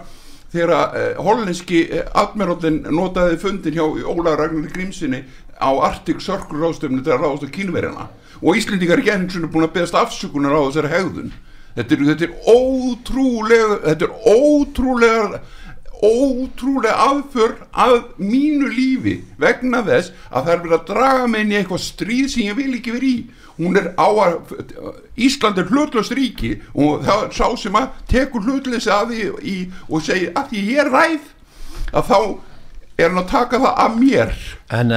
[0.53, 5.25] þegar uh, hollenski uh, admirálinn notaði fundin hjá Óla Ragnar Grímsinni
[5.61, 8.09] á Arctic Circle ráðstöfnu þegar ráðast á kínverjana.
[8.41, 11.33] Og Íslendingar er svona búin að beðast afsökunar á þessari hegðun.
[11.79, 15.41] Þetta er, þetta er ótrúlega þetta er ótrúlega
[16.03, 21.59] ótrúlega aðför að mínu lífi vegna þess að það er verið að draga inn í
[21.59, 23.25] eitthvað stríð sem ég vil ekki verið í.
[23.59, 24.53] Hún er á að
[25.19, 29.57] Ísland er hlutlöst ríki og það er sá sem að tekur hlutlösi að því í,
[29.91, 31.33] og segir að því ég er ræð
[31.91, 32.19] að þá
[32.99, 34.33] er hann að taka það að mér.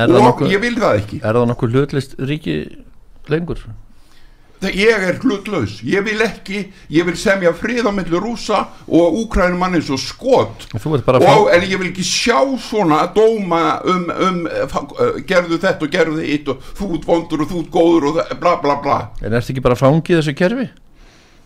[0.06, 1.18] Og nokkuð- ég vil það ekki.
[1.26, 2.56] Er það nokkuð hlutlist ríki
[3.30, 3.60] lengur?
[4.62, 6.59] Ég er hlutlaus, ég vil ekki
[6.93, 7.49] ég vil semja
[7.91, 10.68] milli rúsa og úkrænumann eins og skot.
[10.78, 14.43] Að og, en ég vil ekki sjá svona dóma um, um
[15.26, 18.39] gerðu þetta og gerðu hitt og þú ert vondur og þú ert góður og það-
[18.39, 18.99] bla bla bla.
[19.24, 20.70] En ertu ekki bara fangið þessu kerfi?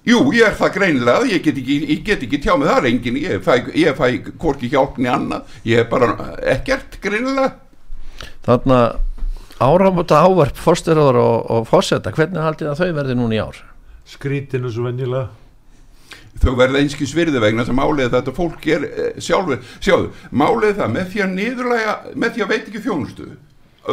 [0.06, 3.16] Jú, ég er það greinilega, ég get ekki, ég get ekki tjá með það reyngin,
[3.24, 6.12] ég fæ, ég fæ hvorki hjálpni annað, ég er bara
[6.44, 7.56] ekkert greinilega.
[8.46, 8.82] Þarna
[9.64, 13.64] áramóta ávarp fórstyrðar og, og fórseta Hvernig haldið að þau verði núna í ár?
[14.06, 15.30] skrítinu svo venjulega
[16.44, 20.94] þau verða einskis virði vegna sem málið þetta fólk er eh, sjálfu, sjáðu, málið það
[20.98, 23.28] með því að niðurlæga, með því að veit ekki þjónustu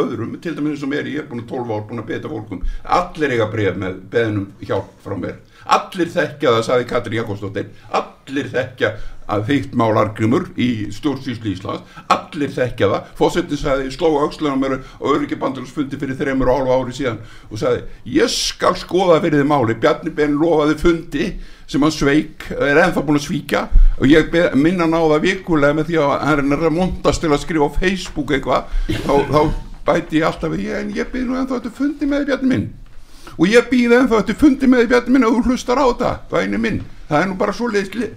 [0.02, 2.62] öðrum, til dæmis sem er ég er búin að 12 ár búin að beta fólkum
[2.98, 7.72] allir eiga bref með beðnum hjálp frá mér allir þekkja það, saði Katrin Jakobsdóttir.
[7.92, 8.92] Allir þekkja
[9.32, 11.86] að þygt málargrymur í stjórnsýslu Íslands.
[12.12, 16.78] Allir þekkja það, fósettin sagði sló aukslunum mér og öryggi bandalagsfundi fyrir þreymur og hálfa
[16.80, 17.82] ári síðan og sagði,
[18.18, 21.30] ég skal skoða fyrir þið máli, Bjarni Ben lofaði fundi
[21.70, 23.64] sem hann sveik, er ennþá búin að svíkja
[23.96, 27.70] og ég minna það vikulega með því að hann er að montast til að skrifa
[27.70, 28.78] á Facebook eitthvað.
[29.06, 29.40] Þá, þá
[29.86, 32.70] bæti ég alltaf ég, en ég byrð nú ennþá þetta fundi með Bjarni minn
[33.38, 36.60] og ég býð ennþá þetta fundi með Bjarni minn og þú hlustar á þetta, væni
[36.60, 36.80] minn.
[37.08, 38.08] Það er nú bara svo leiðsli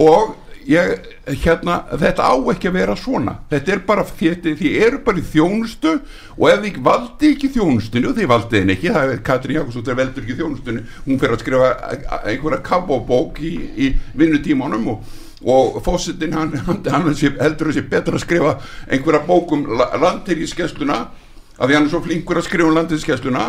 [0.00, 0.34] og
[0.68, 1.06] ég,
[1.42, 5.24] hérna, þetta á ekki að vera svona, þetta er bara þetta, þið eru bara í
[5.32, 5.94] þjónustu
[6.36, 10.26] og ef þið valdi ekki þjónustinu þið valdið henni ekki, það er Katrin Jakobsdóttir veldur
[10.26, 11.72] ekki þjónustinu, hún fer að skrifa
[12.20, 17.06] einhverja kabobók í, í vinnutímanum og og fósittin hann, hann, hann
[17.40, 18.58] heldur sé betra að skrifa
[18.92, 20.98] einhverja bók um landtýrgiskessluna
[21.60, 23.46] af því hann er svo flinkur að skrifa um landtýrgiskessluna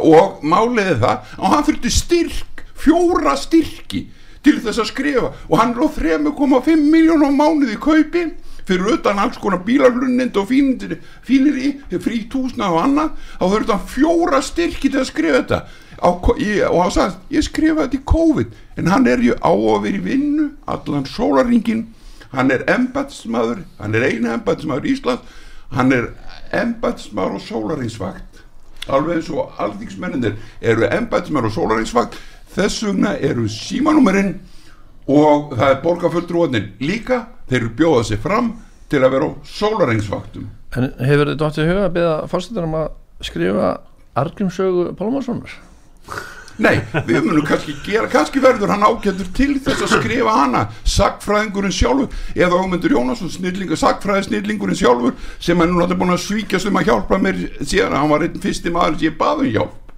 [0.00, 4.06] og málið er það og hann þurfti styrk fjóra styrki
[4.46, 5.32] til þess að skrifa.
[5.50, 8.24] Og hann á 3,5 miljón á mánuði í kaupi
[8.68, 13.14] fyrir utan alls konar bílarlunnind og fínir, fínir í frí túsna og annað.
[13.40, 15.60] Þá þurfti hann fjóra styrki til að skrifa þetta.
[15.98, 18.58] Á, í, og hann sagði, ég skrifa þetta í COVID.
[18.78, 21.88] En hann er ju á að vera í vinnu allan sólaringin
[22.32, 25.36] hann er embatsmaður, hann er eina embatsmaður í Ísland.
[25.72, 26.10] Hann er
[26.54, 28.44] embatsmaður og sólaringsvakt
[28.88, 32.20] alveg eins og alþingsmenninir eru embatsmaður og sólaringsvakt
[32.54, 34.38] þess vegna eru símanúmerinn
[35.08, 38.54] og það er borgarfulltrúarnir líka þeir eru bjóðað sér fram
[38.88, 42.88] til að vera á sólaringsvaktum En hefur þið dóttið huga að beða fórsetar um að
[43.24, 43.68] skrifa
[44.18, 45.54] Argrimsögu Pálmarssonar?
[46.58, 51.74] Nei, við munum kannski gera, kannski verður hann ágættur til þess að skrifa hana sagfræðingurinn
[51.74, 56.70] sjálfur eða Ómundur Jónasson, snillingur, sagfræði snillingurinn sjálfur sem er nú náttúrulega búin að svíkjast
[56.70, 59.94] um að hjálpa mér síðan hann var einn fyrsti maður sem ég baði um hjálp.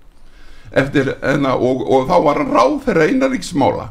[0.84, 3.88] Eftir, enna, og, og þá var hann ráð þeirra einariksmála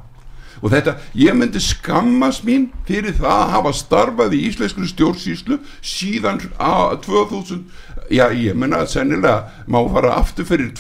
[0.60, 6.42] og þetta, ég myndi skammast mín fyrir það að hafa starfað í íslensku stjórnsýslu síðan
[6.60, 7.64] að 2000
[8.12, 10.74] já, ég menna að sennilega má fara aftur fyrir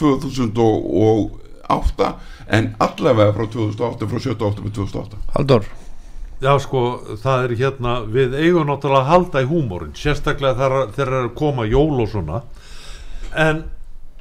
[1.69, 2.09] 2008
[2.57, 5.69] en allavega frá 2008 frá 78 með 2008 Haldur,
[6.39, 6.81] Já sko,
[7.19, 11.33] það er hérna, við eigum náttúrulega að halda í húmórin, sérstaklega þegar þegar er að
[11.35, 12.37] koma jól og svona,
[13.35, 13.65] en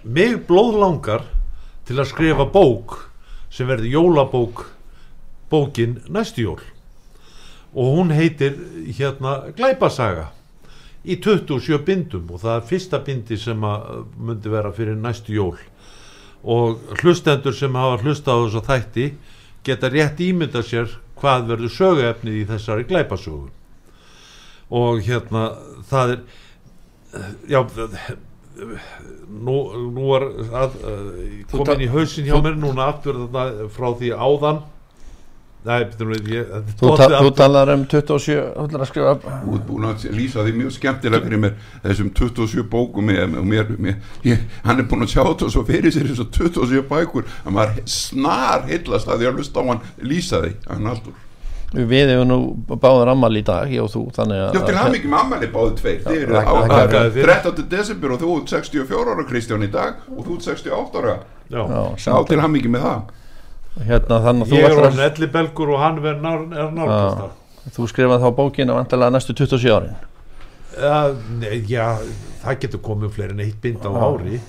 [0.02, 1.28] mig blóð langar
[1.86, 2.96] til að skrifa bók
[3.54, 4.64] sem verði jólabók,
[5.48, 6.64] bókin næstu jól.
[7.78, 8.58] Og hún heitir
[8.98, 10.32] hérna Glæpasaga
[11.06, 12.26] í 27 bindum.
[12.34, 15.58] Og það er fyrsta bindi sem að myndi vera fyrir næstu jól
[16.44, 19.06] og hlustendur sem hafa hlustað á þess að þætti
[19.66, 23.48] geta rétt ímynda sér hvað verður söguefnið í þessari glæpasögu.
[24.78, 25.44] Og hérna
[25.88, 26.20] það er
[27.48, 27.60] já
[29.28, 29.56] nú,
[29.94, 30.76] nú er að,
[31.50, 33.20] Þú komin í hausin hjá mér núna aftur
[33.74, 34.62] frá því áðan
[35.66, 39.56] Nei, betur við, ég, þú, ta þú talar um 27 þú ætlar að skrifa Þú
[39.58, 43.72] ert búin að lýsa því mjög skemmtilega fyrir mér þessum 27 bókum með, og mér,
[43.82, 47.56] mér, ég, hann er búin að sjá þetta svo fyrir sér þessum 27 bækur að
[47.58, 49.82] maður snar heillast að því að hlusta á hann
[50.14, 51.24] lýsa því hann aldur
[51.68, 52.36] Við hefum nú
[52.80, 55.48] báður ammal í dag, ég og þú þannig að Já, til hann ekki með ammæli
[55.52, 57.32] báðu tveir Þið eru þakka- á þakka þér fyrir.
[57.44, 57.66] 13.
[57.74, 61.58] desember og þú ert 64 ára Kristján í dag og þú ert 68 ára Já.
[61.58, 63.02] Já, Já, samt, til hann ekki með það
[63.86, 68.24] hérna þannig að þú Ég er orðin að ellibelgur og hann er nálgast þú skrifaði
[68.24, 69.96] þá bókina vantilega næstu 27 árin?
[71.40, 71.98] Nei, já,
[72.44, 73.98] það getur komið fleiri en eitt bind á Já.
[74.04, 74.40] ári.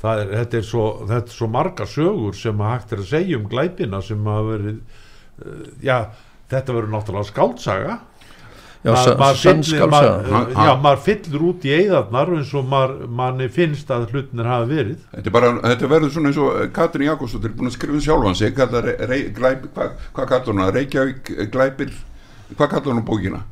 [0.00, 3.48] Er, þetta, er svo, þetta er svo marga sögur sem hægt er að segja um
[3.50, 4.78] glæpina sem hafa verið
[5.44, 5.96] uh, já,
[6.48, 7.98] þetta verður náttúrulega skáldsaga
[8.80, 9.36] Já, maður
[10.32, 14.96] Hann- hann- fyllir út í eigðarnar eins og maður, manni finnst að hlutinir hafa verið.
[15.12, 18.00] Þetta, er bara, þetta verður svona eins og Katrin Jakobsdóttir er búin að skrifa um
[18.00, 18.54] sjálfan sig.
[18.56, 21.92] Hvað kallar hún að Reykjavík glæpir
[22.56, 23.42] hvað kallar hún á bókina?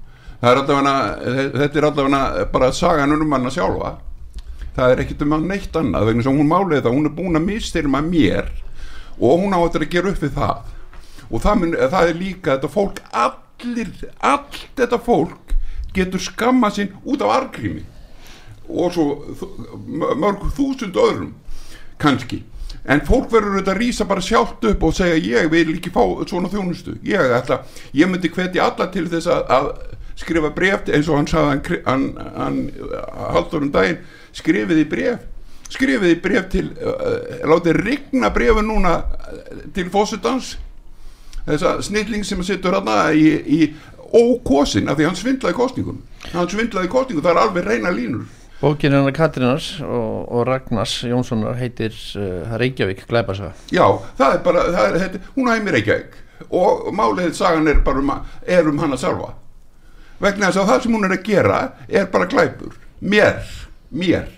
[0.40, 0.94] Það er allavega,
[1.58, 3.92] þetta er allavega bara sagan um hana sjálfa.
[4.78, 7.36] Það er ekkert um hann neitt annað vegna sem hún málið það, hún er búin
[7.36, 8.48] að mistyrma mér
[9.18, 10.58] og hún á þetta að gera upp við það.
[11.28, 13.02] Og það, mun, það er líka þetta fólk
[13.64, 13.90] allir,
[14.20, 15.54] allt þetta fólk
[15.96, 17.82] getur skamma sín út af argrými
[18.68, 19.06] og svo
[20.20, 21.30] mörg þúsund öðrum
[21.98, 22.42] kannski.
[22.88, 26.02] En fólk verður auðvitað að rýsa bara sjálft upp og segja ég vil ekki fá
[26.28, 26.94] svona þjónustu.
[27.04, 27.62] Ég, ætla,
[27.96, 29.70] ég myndi hvetja alla til þess að, að
[30.20, 32.06] skrifa bref til- eins og hann sagði hann, hann,
[32.36, 32.60] hann
[33.34, 34.00] haldur um daginn
[34.36, 35.26] skrifiði bref
[35.72, 38.96] skrifiði bref til uh, látið rigna brefu núna
[39.76, 40.56] til fósitans
[41.48, 43.60] þessa snilling sem sittur hérna í, í
[44.08, 48.28] ókosin af því hann svindlaði kostningun hann svindlaði kostningun, það er alveg reyna línur.
[48.58, 53.52] Bókin hennar Katrinars og, og Ragnars Jónssonar heitir uh, Reykjavík glæpasaga.
[53.70, 53.84] Já,
[54.18, 56.24] það er bara, það er, þetta, hún ekki ekki
[56.54, 58.10] og málið sagan er bara um,
[58.46, 59.32] er um hana sjálfa.
[60.22, 63.40] Vegna þess að það sem hún er að gera er bara glæpur, mér
[63.90, 64.37] mér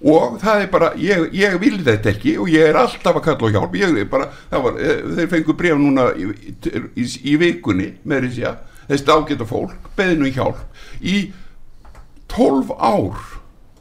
[0.00, 3.50] og það er bara, ég, ég vil þetta ekki og ég er alltaf að kalla
[3.52, 3.74] á hjálp.
[3.76, 6.30] Ég er bara, var, eh, þeir fengu bref núna í,
[6.96, 10.62] í, í, vikunni með þessi að þessi ágæta fólk beðinu hjálp.
[11.04, 11.18] Í
[12.32, 13.20] 12 ár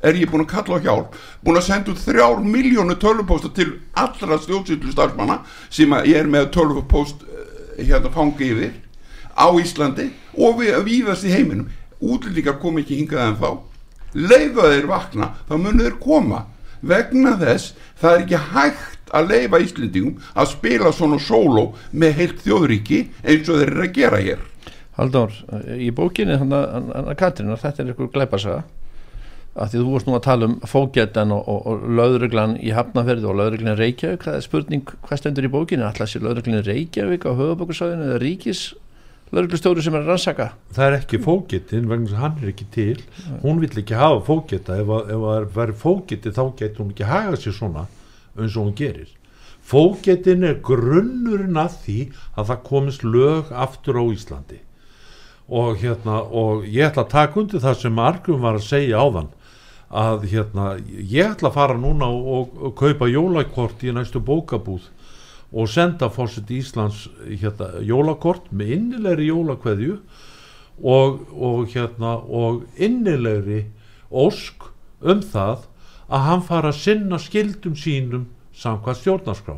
[0.03, 1.15] er ég búin að kalla á hjálp.
[1.43, 5.41] Búin að senda út þrjár miljónu tölvupósta til allra stjórnsýtlu starfsmanna
[5.71, 8.75] sem að ég er með tölvupóst eh, hérna fangi yfir
[9.39, 11.71] á Íslandi og við víðast í heiminum.
[11.99, 13.68] Útlendingar kom ekki hingað en þá
[14.13, 16.45] leifa þeir vakna þá munu þeir koma.
[16.79, 22.43] Vegna þess það er ekki hægt að leifa Íslendingum að spila svona sóló með heilt
[22.45, 24.43] þjóðríki eins og þeir eru að gera hér.
[24.99, 28.65] Halldór, uh, í bókinni hann að Katrinar, þetta er ykkur glæpasaga
[29.59, 33.27] af því þú vorst nú að tala um fókjættan og, og, og löðruglan í Hafnaferði
[33.27, 34.23] og löðruglan í Reykjavík.
[34.23, 35.85] Það er spurning hvað stendur í bókinni?
[35.87, 38.61] Alltaf sé löðruglan í Reykjavík á höfubókursæðinu eða ríkis
[39.33, 40.47] löðruglustjóri sem er að rannsaka.
[40.73, 42.97] Það er ekki fógettin vegna að hann er ekki til.
[43.43, 47.05] Hún vill ekki hafa fógetta ef, að- ef það væri fógetti þá getur hún ekki
[47.11, 47.85] haga sér svona
[48.39, 49.09] eins og hún gerir.
[49.69, 51.97] Fógettin er grunnurinn að því
[52.37, 54.59] að það komist lög aftur á Íslandi.
[55.49, 59.29] Og hérna og ég ætla að taka undir það sem Argum var að segja áðan
[59.89, 60.65] að hérna
[61.09, 64.85] ég ætla að fara núna og, og, og kaupa jólakort í næstu bókabúð
[65.51, 69.95] og senda fórsett Íslands hérna, jólakort með innilegri jólakveðju
[70.79, 73.63] og, og hérna og innilegri
[74.09, 74.69] ósk
[75.01, 75.65] um það
[76.09, 79.57] að hann fara að sinna skildum sínum samkvæmt stjórnarskrá.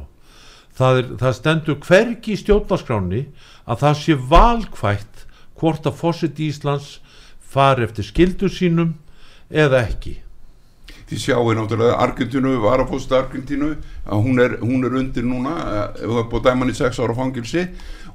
[0.75, 3.21] Það, er, það stendur hvergi í stjórnarskráni
[3.67, 5.23] að það sé valkvætt
[5.59, 6.99] hvort að fórsett Íslands
[7.51, 8.93] fari eftir skildum sínum
[9.51, 10.21] eða ekki
[11.11, 13.73] Þið sjáu náttúrulega Argentínu, varafósta Argentínu
[14.07, 17.15] að hún er, hún er undir núna eh, það er búið dæman í sex ára
[17.17, 17.65] fangilsi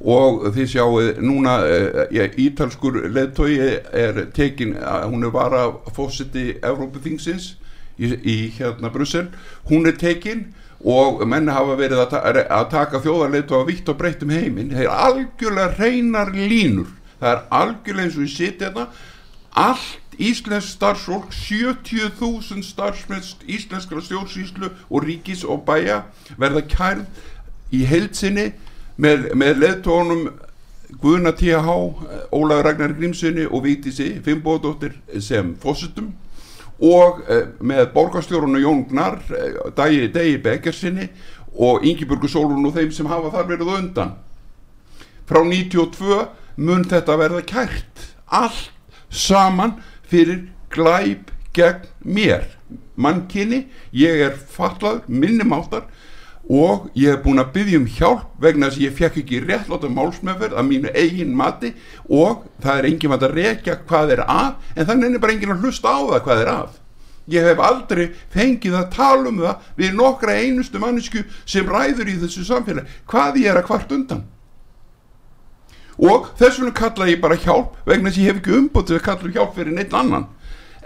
[0.01, 7.51] og þið sjáu núna eh, ítalskur leðtói er tekin, eh, hún er varafósiti Evrópuþingsins
[8.01, 9.26] í, í hérna Brussel,
[9.68, 10.47] hún er tekin
[10.80, 12.22] og menni hafa verið að, ta
[12.62, 14.72] að taka þjóðarleitu vitt og breytt um heiminn.
[14.72, 16.88] Það er algjörlega reynar línur.
[17.20, 18.88] Það er algjörlega eins og ég siti þetta
[19.57, 26.03] allt íslensk starfsfólk 70.000 starfsmenn íslenskra stjórnsýslu og ríkis og bæja
[26.39, 27.07] verða kærð
[27.75, 28.51] í heilsinni
[28.97, 30.29] með, með leðtónum
[31.03, 31.73] Guðna T.H.
[32.31, 36.12] Ólaður Ragnar Grímssoni og Vítísi Fimboðdóttir sem fósitum
[36.77, 41.09] og eh, með borgarstjórun og Jón Gnar eh, Dagi, Degi Bekkersinni
[41.57, 44.14] og Ingiburgu Sólun og þeim sem hafa þar verið undan
[45.27, 46.21] frá 92
[46.62, 48.71] mun þetta verða kært allt
[49.11, 49.77] saman
[50.11, 52.44] fyrir glæp gegn mér.
[52.96, 55.84] Mannkinni, ég er fallað minnumáttar
[56.46, 59.90] og ég hef búin að byggja um hjálp vegna þess að ég fekk ekki réttláta
[59.90, 61.72] málsmeðferð að mínu eigin mati
[62.07, 65.66] og það er enginn að rekja hvað er að en þannig er bara enginn að
[65.66, 66.70] hlusta á það hvað er að.
[67.26, 72.18] Ég hef aldrei fengið að tala um það við nokkra einustu mannesku sem ræður í
[72.22, 74.22] þessu samfélag hvað ég er að hvart undan
[75.97, 78.99] og þess vegna kalla ég bara hjálp vegna þess að ég hef ekki umbútt til
[78.99, 80.26] að kalla hjálp fyrir neitt annan.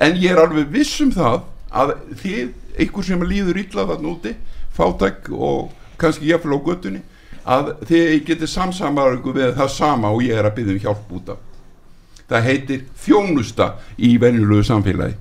[0.00, 4.34] En ég er alveg viss um það að þið, einhver sem líður illa þarna úti
[4.76, 7.02] fátæk og kannski jafnvel á göttunni
[7.44, 11.32] að þið getið samsamar við það sama og ég er að byggja um hjálp út
[11.34, 11.38] af.
[12.30, 15.16] Það heitir þjónusta í venjulegu samfélagi.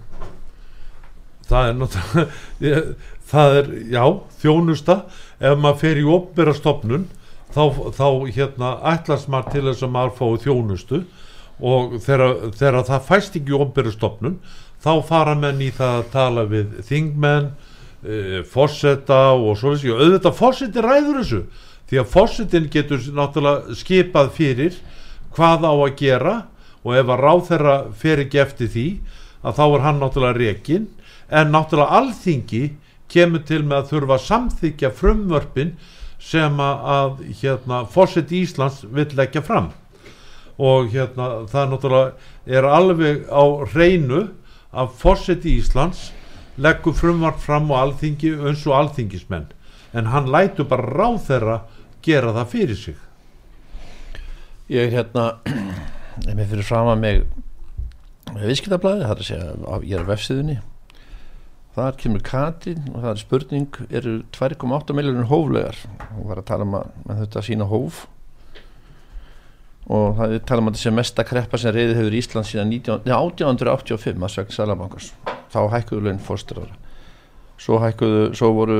[1.50, 2.82] Það er náttúrulega
[3.32, 4.04] það er, já,
[4.42, 4.98] þjónusta.
[5.40, 7.08] Ef maður fer í opnbera stopnun
[7.54, 7.64] þá,
[7.96, 11.02] þá hérna ætlast maður til þess að maður fái þjónustu
[11.60, 14.38] og þegar, þegar það fæst ekki stopnun
[14.80, 20.04] þá fara menn í það að tala við þingmenn e, forseta og svo þessi og
[20.06, 21.42] auðvitað forseti ræður þessu
[21.90, 24.80] því að forsetin getur náttúrulega skipað fyrir
[25.36, 26.36] hvað á að gera
[26.86, 28.88] og ef að ráð þeirra fer ekki eftir því
[29.44, 30.88] að þá er hann náttúrulega rekin
[31.30, 32.64] en náttúrulega alþingi
[33.10, 35.74] kemur til með að þurfa að samþykja frumvörpin
[36.20, 39.72] sem að, hérna, fórseti Íslands vill leggja fram.
[40.60, 44.26] Og hérna það náttúrulega er alveg á reynu
[44.76, 46.10] að fórseti Íslands
[46.60, 49.48] leggur frumvart fram á alþingi eins og alþingismenn.
[49.96, 51.60] En hann lætur bara ráð þeirra
[52.04, 52.98] gera það fyrir sig.
[54.70, 55.30] Ég hérna
[56.28, 57.24] er með fyrir fram að mig
[58.30, 60.60] viðskiptablaði, það er að segja ég er á vefsíðunni
[61.86, 65.82] þar kemur Katrin og það er spurning eru 2,8 miljonir hóflegar?
[66.18, 68.04] Og var að tala um að þetta sína hóf.
[69.90, 73.08] Og það er tala um að þessi mesta kreppa sem reyði hefur Ísland síðan 19,
[73.08, 75.14] nei, 1885 að svegn Salabankars
[75.50, 76.78] þá hækkuðu laun fórsturara
[77.60, 78.80] svo hækkuðu, svo voru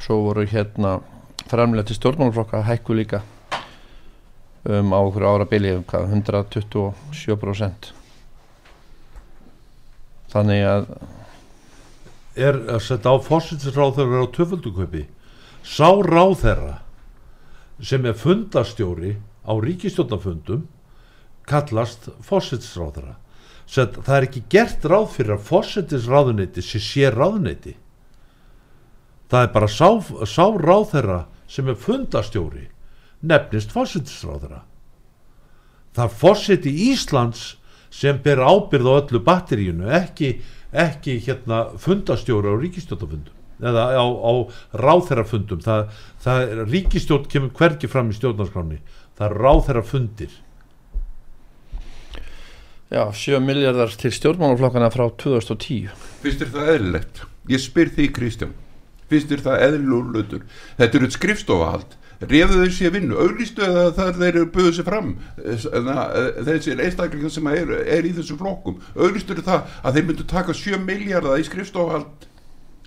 [0.00, 1.00] svo voru hérna
[1.50, 3.22] framlega til stjórnmálaflokka hækkuðu líka
[4.68, 7.90] um á okkur ára bili um hvað, 127%
[10.32, 10.86] þannig að
[12.36, 15.02] er að setja á fórsetisráð þeirra á töfölduköpi
[15.62, 16.76] sá ráð þeirra
[17.82, 20.66] sem er fundastjóri á ríkistjórnafundum
[21.48, 22.10] kallast
[23.72, 27.76] Sett, það er ekki gert ráð fyrir að fórsetisráðuneyti sé sé ráðuneyti
[29.32, 29.88] það er bara sá,
[30.28, 32.66] sá ráð þeirra sem er fundastjóri
[33.22, 34.62] nefnist fórsetisráð þeirra
[35.96, 37.44] það er fórseti Íslands
[37.92, 40.38] sem ber ábyrð á öllu batteríunu ekki,
[40.72, 44.32] ekki hérna fundastjóri á ríkistjórnafundum eða á, á
[44.82, 45.90] ráþherrafundum það,
[46.24, 48.80] það er, ríkistjórn kemur hvergi fram í stjórnarskráni
[49.18, 50.38] það er ráþherrafundir
[52.92, 55.92] já, 7 miljardar til stjórnmálaflokkana frá 2010
[56.24, 57.22] finnst þér það eðlilegt?
[57.50, 58.52] Ég spyr því Kristján.
[59.10, 59.78] Finnst þér það
[60.12, 60.44] hlutur?
[60.78, 61.96] Þetta eru skrifstofahald
[62.30, 65.14] reyðu þau sér vinnu, auðlistu eða það þeir eru buðið sér fram
[66.48, 68.78] þessir einstaklingar sem er, er í þessu flokkum.
[68.96, 72.28] Auðlistu það að þeir myndu taka 7 miljardar í skrifstofahald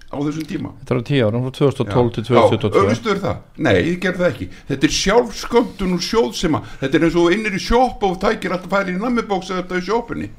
[0.05, 0.71] á þessum tíma.
[0.79, 3.43] Þetta er á 10 árum frá 2012 til 2022 auðvistuður það?
[3.65, 4.49] Nei, ég ger það ekki.
[4.69, 8.71] Þetta er sjálfsköndun og sjóðsema þetta er eins og innir í sjóp og tækir alltaf
[8.71, 10.31] færi í nammibóks eða þetta í sjópunni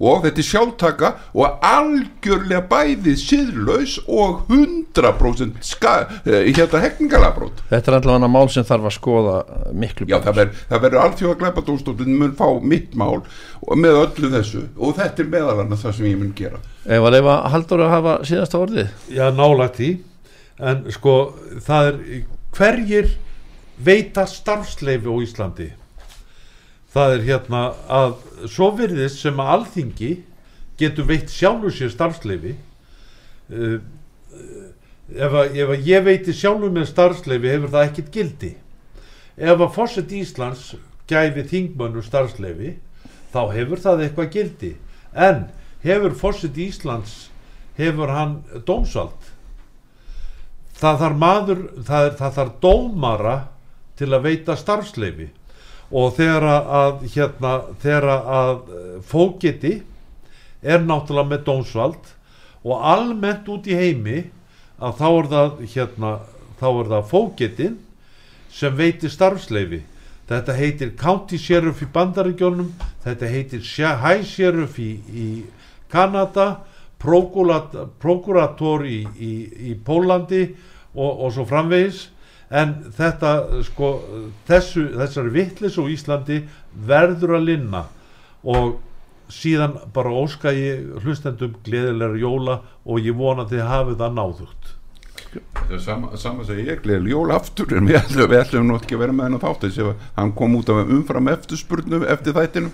[0.00, 5.94] og þetta er sjálftaka og algjörlega bæðið síðlaus og 100% ska,
[6.24, 9.36] eh, hérna hekningalabrót þetta er allavega mál sem þarf að skoða
[9.76, 13.22] miklu Já, það verður ver alþjóða glæpadómstólinn mun fá mitt mál
[13.76, 14.66] með öllu þessu.
[14.78, 16.60] Og þetta er meðal annars það sem ég mun gera.
[16.84, 18.94] Ef að leifa haldur að hafa síðasta orðið?
[19.12, 19.90] Já nálægt því.
[20.70, 21.16] En sko
[21.66, 22.00] það er
[22.56, 23.12] hverjir
[23.80, 25.70] veita starfsleifi á Íslandi
[26.90, 28.16] það er hérna að
[28.50, 30.10] svo virðist sem að alþingi
[30.80, 33.78] getur veitt sjálfur sér starfsleifi uh,
[35.14, 38.52] ef, að, ef að ég veiti sjálfur mér starfsleifi hefur það ekkit gildi.
[39.40, 40.70] Ef að fórsett Íslands
[41.10, 42.76] gæfi þingmönnur starfsleifi
[43.32, 44.72] þá hefur það eitthvað gildi.
[45.14, 45.46] En
[45.84, 47.28] hefur fórsett Íslands
[47.78, 49.30] hefur hann dómsvald?
[50.80, 53.36] Það þarf maður það, það þarf dómara
[54.00, 55.28] til að veita starfsleifi
[55.90, 59.72] og þegar að- hérna, þegar að eh, fógeti
[60.62, 62.10] er náttúrulega með dómsvald
[62.64, 64.18] og almennt út í heimi
[64.80, 66.10] að þá er það hérna,
[66.60, 67.78] það fógetin
[68.52, 69.82] sem veitir starfsleifi
[70.30, 72.70] þetta heitir county sheriff í bandaríkjónum
[73.04, 73.62] þetta heitir
[74.04, 75.28] high sheriff í, í
[75.90, 76.60] Kanada
[77.00, 79.32] prokurat, prokurator í, í,
[79.72, 80.42] í Pólandi
[80.94, 82.04] og, og svo framvegis
[82.50, 83.90] en þetta sko
[84.48, 86.42] þessu, þessari vittlis og Íslandi
[86.86, 87.84] verður að linna.
[88.42, 88.78] Og
[89.30, 94.76] síðan bara óska ég hlustendum gleðilega jóla og ég vona að þið hafið það náðugt.
[95.70, 99.02] Er sama, sem ég gleðil jól aftur en við ætlum, við ætlum nú ekki að
[99.04, 102.72] vera með hennar þátt þess að hann kom út af umfram eftirspurnu eftir þættinu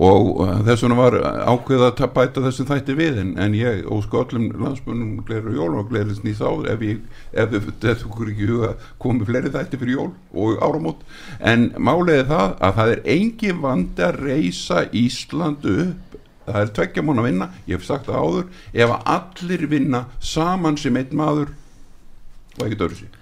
[0.00, 1.14] og uh, þess vegna var
[1.52, 5.74] ákveð að ta- bæta þessu þætti við en, en ég ósku öllum landsbunum gleðil jól
[5.82, 6.84] og gleðilis nýs áður ef,
[7.36, 8.70] ef þetta okkur ekki huga
[9.04, 11.04] komið fleiri þætti fyrir jól og áramót.
[11.52, 16.18] En málega það að það er engin vandi að reysa Íslandu upp.
[16.50, 20.80] Það er tveggja múna að vinna, ég hef sagt það áður ef allir vinna saman
[20.80, 21.52] sem einn maður.
[22.56, 23.19] Og ekkert öðru sér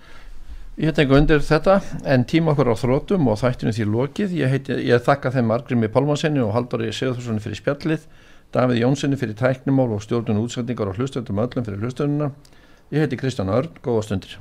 [0.79, 4.35] Ég tek undir þetta en tíma okkur á þrótum og þættinu því lokið.
[4.39, 8.05] Ég, heiti, ég þakka þeim Margrimi Pálmansenni og Haldóri Sigurðurssoni fyrir spjallið,
[8.55, 12.31] Davíð Jónssoni fyrir tæknimál og stjórnun útsendingar og hlustöndum öllum fyrir hlustönduna.
[12.95, 14.39] Ég heiti Kristján Örn, góða stundir.